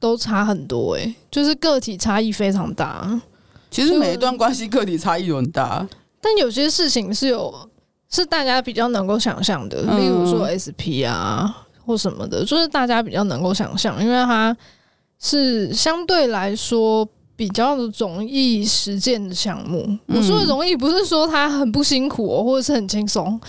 [0.00, 3.20] 都差很多哎、欸，就是个体差异非常大。
[3.70, 5.86] 其实每一段关系个体差异都很大，
[6.20, 7.54] 但有些事情是有
[8.08, 14.56] 是大家比较能够想象的，例如说 SP 啊或什么的，就是大家比较能够想象，因为它
[15.18, 19.98] 是相对来说比较容易实践的项目。
[20.06, 23.40] 我说的容易，不是说它很不辛苦哦，或者是很轻松，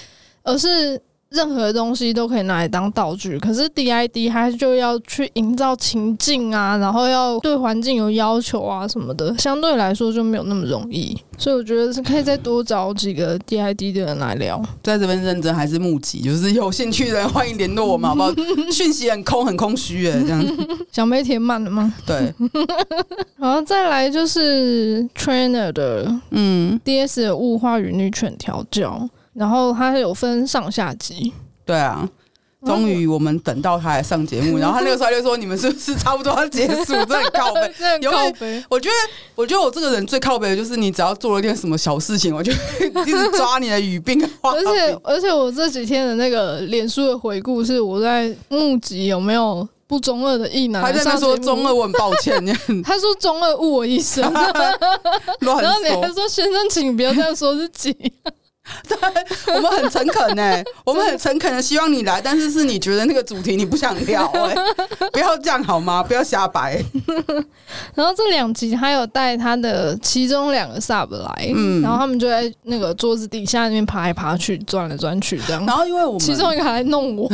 [0.43, 1.01] 而是。
[1.29, 11.15] 任何东西都可以拿来当道具，可是 DID 它就要去营造情境啊，然后要对环境有要求啊什么的，相对来说就没有那么容易。
[11.37, 14.61] 所以我觉得是可以再多找几个 DID 的人来聊。
[14.83, 18.33] 在这边认真还是募集，就是有兴趣的人欢迎联络我们，好不好？
[18.73, 20.43] 讯息很空，很空虚哎，这样
[20.91, 21.93] 想被填满了吗？
[22.05, 22.33] 对。
[23.37, 29.07] 然后再来就是 Trainer 的，嗯，DS 的物化与女犬调教。
[29.39, 31.31] 然后它有分上下集，
[31.65, 32.05] 对啊，
[32.65, 38.61] 终于我们等到他来上节目， 然后他那个时候就说：“你们是不是差不多要结束？”真的很靠背， 真的很靠背。
[38.69, 38.95] 我觉得，
[39.35, 44.21] 我觉得我这个人最靠背的就是，你只要做了一点什么小事情，我就一直抓你的语病。
[44.41, 52.45] 而且，而且我这几天的那个脸书的回顾是我在募集有没有不中二的异男，他在那说中二，我很抱歉。
[52.83, 54.21] 他说中二误我一生，
[55.39, 57.95] 然后你还说先生，请不要这样说自己。
[58.87, 58.97] 对，
[59.55, 64.55] 我们很诚恳呢， 我们很诚恳的希望你来，但是是你觉得那个主题你不想聊哎，
[65.11, 66.01] 不要这样好吗？
[66.03, 66.83] 不要瞎掰。
[67.95, 75.65] 然后这两集他有带他的其中两个 sub 来，嗯，然后他们就在那个桌子底下那边爬来爬去，转来转去这样。
[75.65, 77.29] 然后因为我们其中一个还来弄我，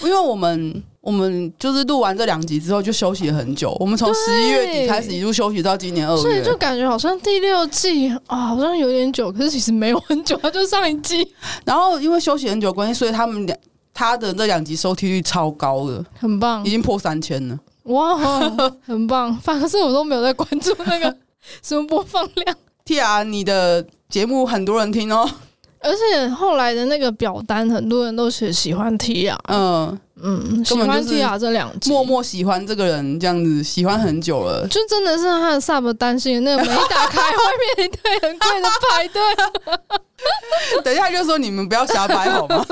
[0.04, 0.82] 因为我们。
[1.02, 3.76] 我们就是录完这两集之后就休息了很久。
[3.80, 11.26] 我们从十一月底开始一路休息到今年二月，所以就感觉好像第六季啊，好像有点久，可是其实没有很久，它就上一季。
[11.66, 13.58] 然后因为休息很久关系，所以他们两
[13.92, 17.58] 他的这两集收听率超高的，很棒，已经破三千了。
[17.86, 18.16] 哇，
[18.86, 19.36] 很棒！
[19.38, 21.16] 反正我都没有在关注那个
[21.62, 22.56] 什么播放量。
[22.86, 25.28] Tia，你的节目很多人听哦。
[25.82, 37.36] 而且后来的那个表单，很多人都是喜欢 Tia，嗯嗯，喜欢 Tia 这两集，默默喜欢这个人这样子，喜欢很久了，就真的是他的 Sub 担心那个门一打开，外
[37.76, 39.22] 面一堆很贵的排队。
[40.84, 42.64] 等一下就说你们不要瞎掰好吗？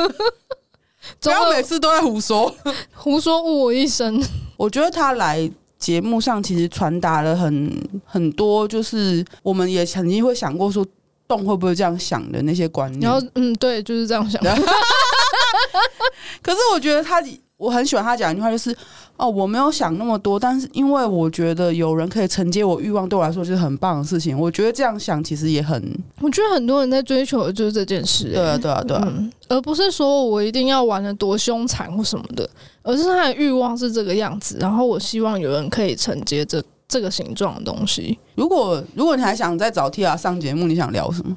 [1.21, 2.55] 不要每次都在胡说，
[2.95, 4.23] 胡说误我一生。
[4.57, 7.73] 我觉得他来节目上其实传达了很
[8.05, 10.87] 很多，就是我们也曾经会想过说。
[11.31, 13.03] 动会不会这样想的那些观念？
[13.03, 14.53] 然后，嗯，对，就是这样想的。
[16.43, 17.23] 可是我觉得他，
[17.57, 18.77] 我很喜欢他讲一句话，就是
[19.17, 24.37] 哦，我没有想那么多，但是因为我觉得有人可以承接我欲望，对我来说就是很棒的事情。
[24.37, 25.81] 我觉得这样想其实也很，
[26.21, 32.49] 我觉得很多人在追求的就是这件事、欸，对啊，对啊，对啊、嗯，而不是说我一定要玩的多凶残或什么的，
[32.83, 38.19] 而是他的欲望是这个样子，然后我希望有人可以承接这这个形状的东西。
[38.35, 41.37] 如果如果你还想再找 Tia 上节目，你想聊什么？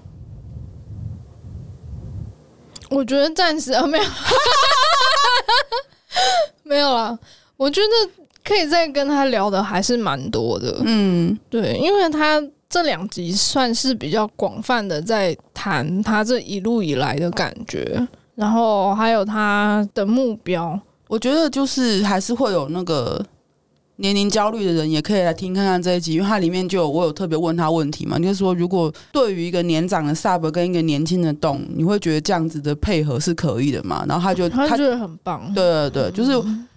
[2.89, 4.03] 我觉得暂时啊没有。
[6.63, 7.17] 没有啦，
[7.55, 7.87] 我觉得
[8.43, 10.81] 可以再跟他聊的还是蛮多的。
[10.85, 20.79] 嗯，对，因为他这两集算是比较广泛的在谈他这一路以来的感觉，然后还有他的目标。
[21.07, 23.23] 我觉得就是还是会有那个。
[23.97, 34.05] 年龄焦虑的人也可以来听看看这一集，因为它里面就有我有特别问他问题嘛，就是说如果对于一个年长的 sub 跟一个年轻的动，你会觉得这样子的配合是可以的嘛？
[34.07, 36.31] 然后他就他觉得很棒，对对对，就是。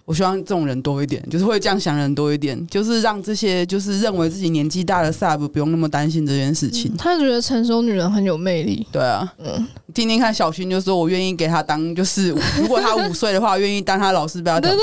[0.07, 6.89] 我希望这种人多一点，就是会这样想的人多一点，就是让这些就是认为自己年纪大的 sub 不用那么担心这件事情。
[6.93, 8.87] 嗯、他觉得成熟女人很有魅力。
[8.89, 14.77] 对啊，嗯，听听看小薰就说，我愿意给他当，就是 如果他五岁的话，愿意当他老师，不要讲究。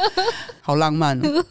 [0.62, 1.44] 好浪漫哦！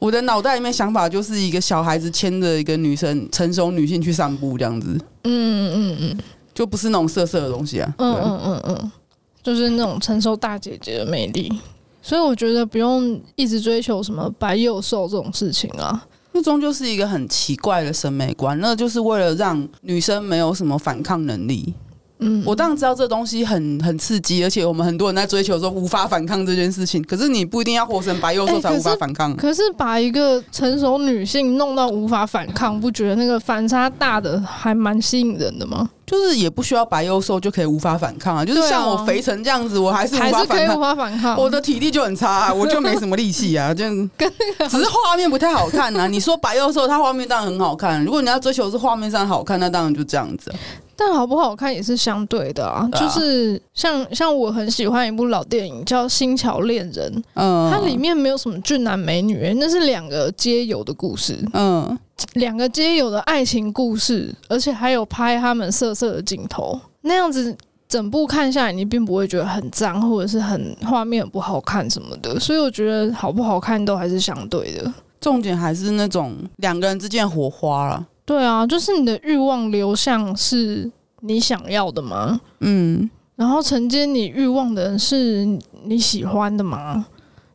[0.00, 4.88] 我的脑袋里面想法就是一个小孩子牵着一个女生，成熟女性去散步这样子。
[5.22, 6.18] 嗯嗯嗯，
[6.52, 7.94] 就不是那种色色的东西啊。
[7.98, 8.92] 嗯嗯嗯嗯，
[9.40, 11.60] 就是那种成熟大姐姐的魅力。
[12.06, 21.74] 所以我觉得不用一直追求什么白幼瘦这种事情啊，那终究是一个很奇怪的审美观，那就是为了让女生没有什么反抗能力。
[22.18, 27.02] 嗯，我当然知道这东西很很刺激，而且我们很多人在追求说无法反抗这件事情。
[27.04, 29.30] 可是你不一定要活成白幼瘦才无法反抗。
[29.30, 35.90] 欸，可是，可是把一个成熟女性弄到无法反抗，不觉得那个反差大的还蛮吸引人的吗？
[36.06, 38.44] 就是也不需要白幼瘦就可以无法反抗啊！
[38.44, 40.38] 就是像我肥成这样子，我还是无法反抗。
[40.38, 41.36] 还是可以无法反抗。
[41.36, 43.84] 我的体力就很差啊， 我就没什么力气啊，就
[44.16, 46.06] 跟那个只是画面不太好看啊。
[46.06, 48.04] 你说白幼瘦，它画面当然很好看。
[48.04, 50.50] 如果你要追求是画面上好看，那当然就这样子。
[50.96, 52.98] 但好不好看也是相对的啊，啊。
[52.98, 61.98] 就是像像我很喜欢一部老电影叫《新桥恋人》，嗯，它里面没有什么俊男美女，那是两个街友的故事，嗯，
[62.34, 67.54] 两个街友的爱情故事，而且还有拍他们色色的镜头，那样子
[67.88, 78.06] 整部看下来，你并不会觉得很脏或者是很画面很不好看什么的，所以我觉得好不好看都还是相对的，重点还是那种两个人之间火花了。
[78.26, 82.40] 对啊，就是你的欲望流向是你想要的吗？
[82.60, 85.46] 嗯，然后承接你欲望的人是
[85.84, 87.06] 你喜欢的吗？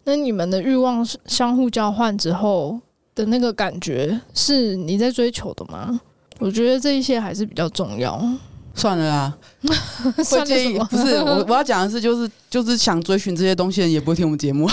[0.06, 2.80] 那你们的欲望相互交换之后
[3.14, 6.00] 的那个感觉是你在追求的吗？
[6.40, 8.20] 我觉得这一些还是比较重要。
[8.74, 9.38] 算了啦，
[10.16, 10.80] 会介意？
[10.80, 14.66] 不是我我要讲的是，就是就是想追寻这些东西的人也不会听我们节目。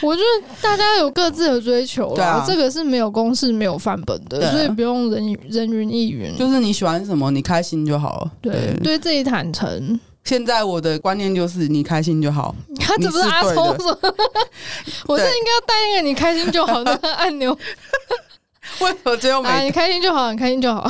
[0.00, 6.36] 我觉得大家有各自的追求啦，啊、这个是没有公式、没有范本的，所以不用人人云亦云。
[6.36, 8.30] 就是你喜欢什么，你开心就好了。
[8.40, 9.98] 对，对，自己坦诚。
[10.24, 12.54] 现在我的观念就是你开心就好。
[12.78, 13.98] 他怎么是阿聪说？
[15.08, 17.56] 我这应该要带那个“你开心就好”的 按钮。
[18.80, 20.86] 为什么只有你开心就好，你开心就好。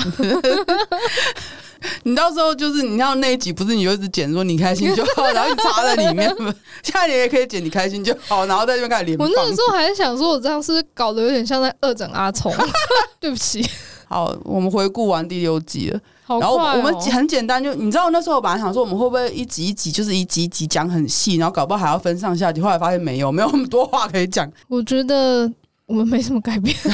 [2.04, 6.28] 你到时候就是你要那一集，不是你就一直剪说你开心就好，然后你插在里面。
[6.82, 9.18] 下一年也可以剪你开心就好，然后在这边开始连。
[9.18, 12.52] 我那个时候还想说，我这样是搞得有点像在恶整阿聪。
[13.20, 13.64] 对不起。
[14.06, 24.50] 好，我们回顾完第六集了，好然后我们很简单，就你知道那时候我本来想说，我们会不会一集一集就是一集一集讲很细，然后搞不好还要分上下集，后来发现没有，没有那么多话可以讲。
[24.68, 25.50] 我觉得。
[25.88, 26.76] 我们没什么改变，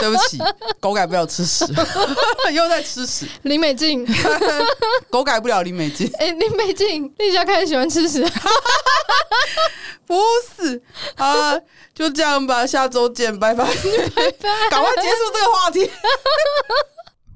[0.00, 0.38] 对不起，
[0.78, 1.64] 狗改不了吃屎，
[2.52, 3.26] 又在吃屎。
[3.42, 4.06] 林美静，
[5.08, 6.06] 狗改不了林美静。
[6.18, 8.22] 哎、欸，林美静，你家开始喜欢吃屎？
[10.06, 10.20] 不
[10.54, 10.80] 是
[11.16, 11.58] 啊，
[11.94, 15.90] 就这样吧，下周见，拜拜，拜拜，赶快结束这个话题。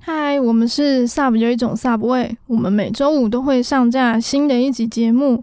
[0.03, 5.43] 嗨，我们是 Sub 有一种 Sub 味，我们每周五都会上架新的一集节目。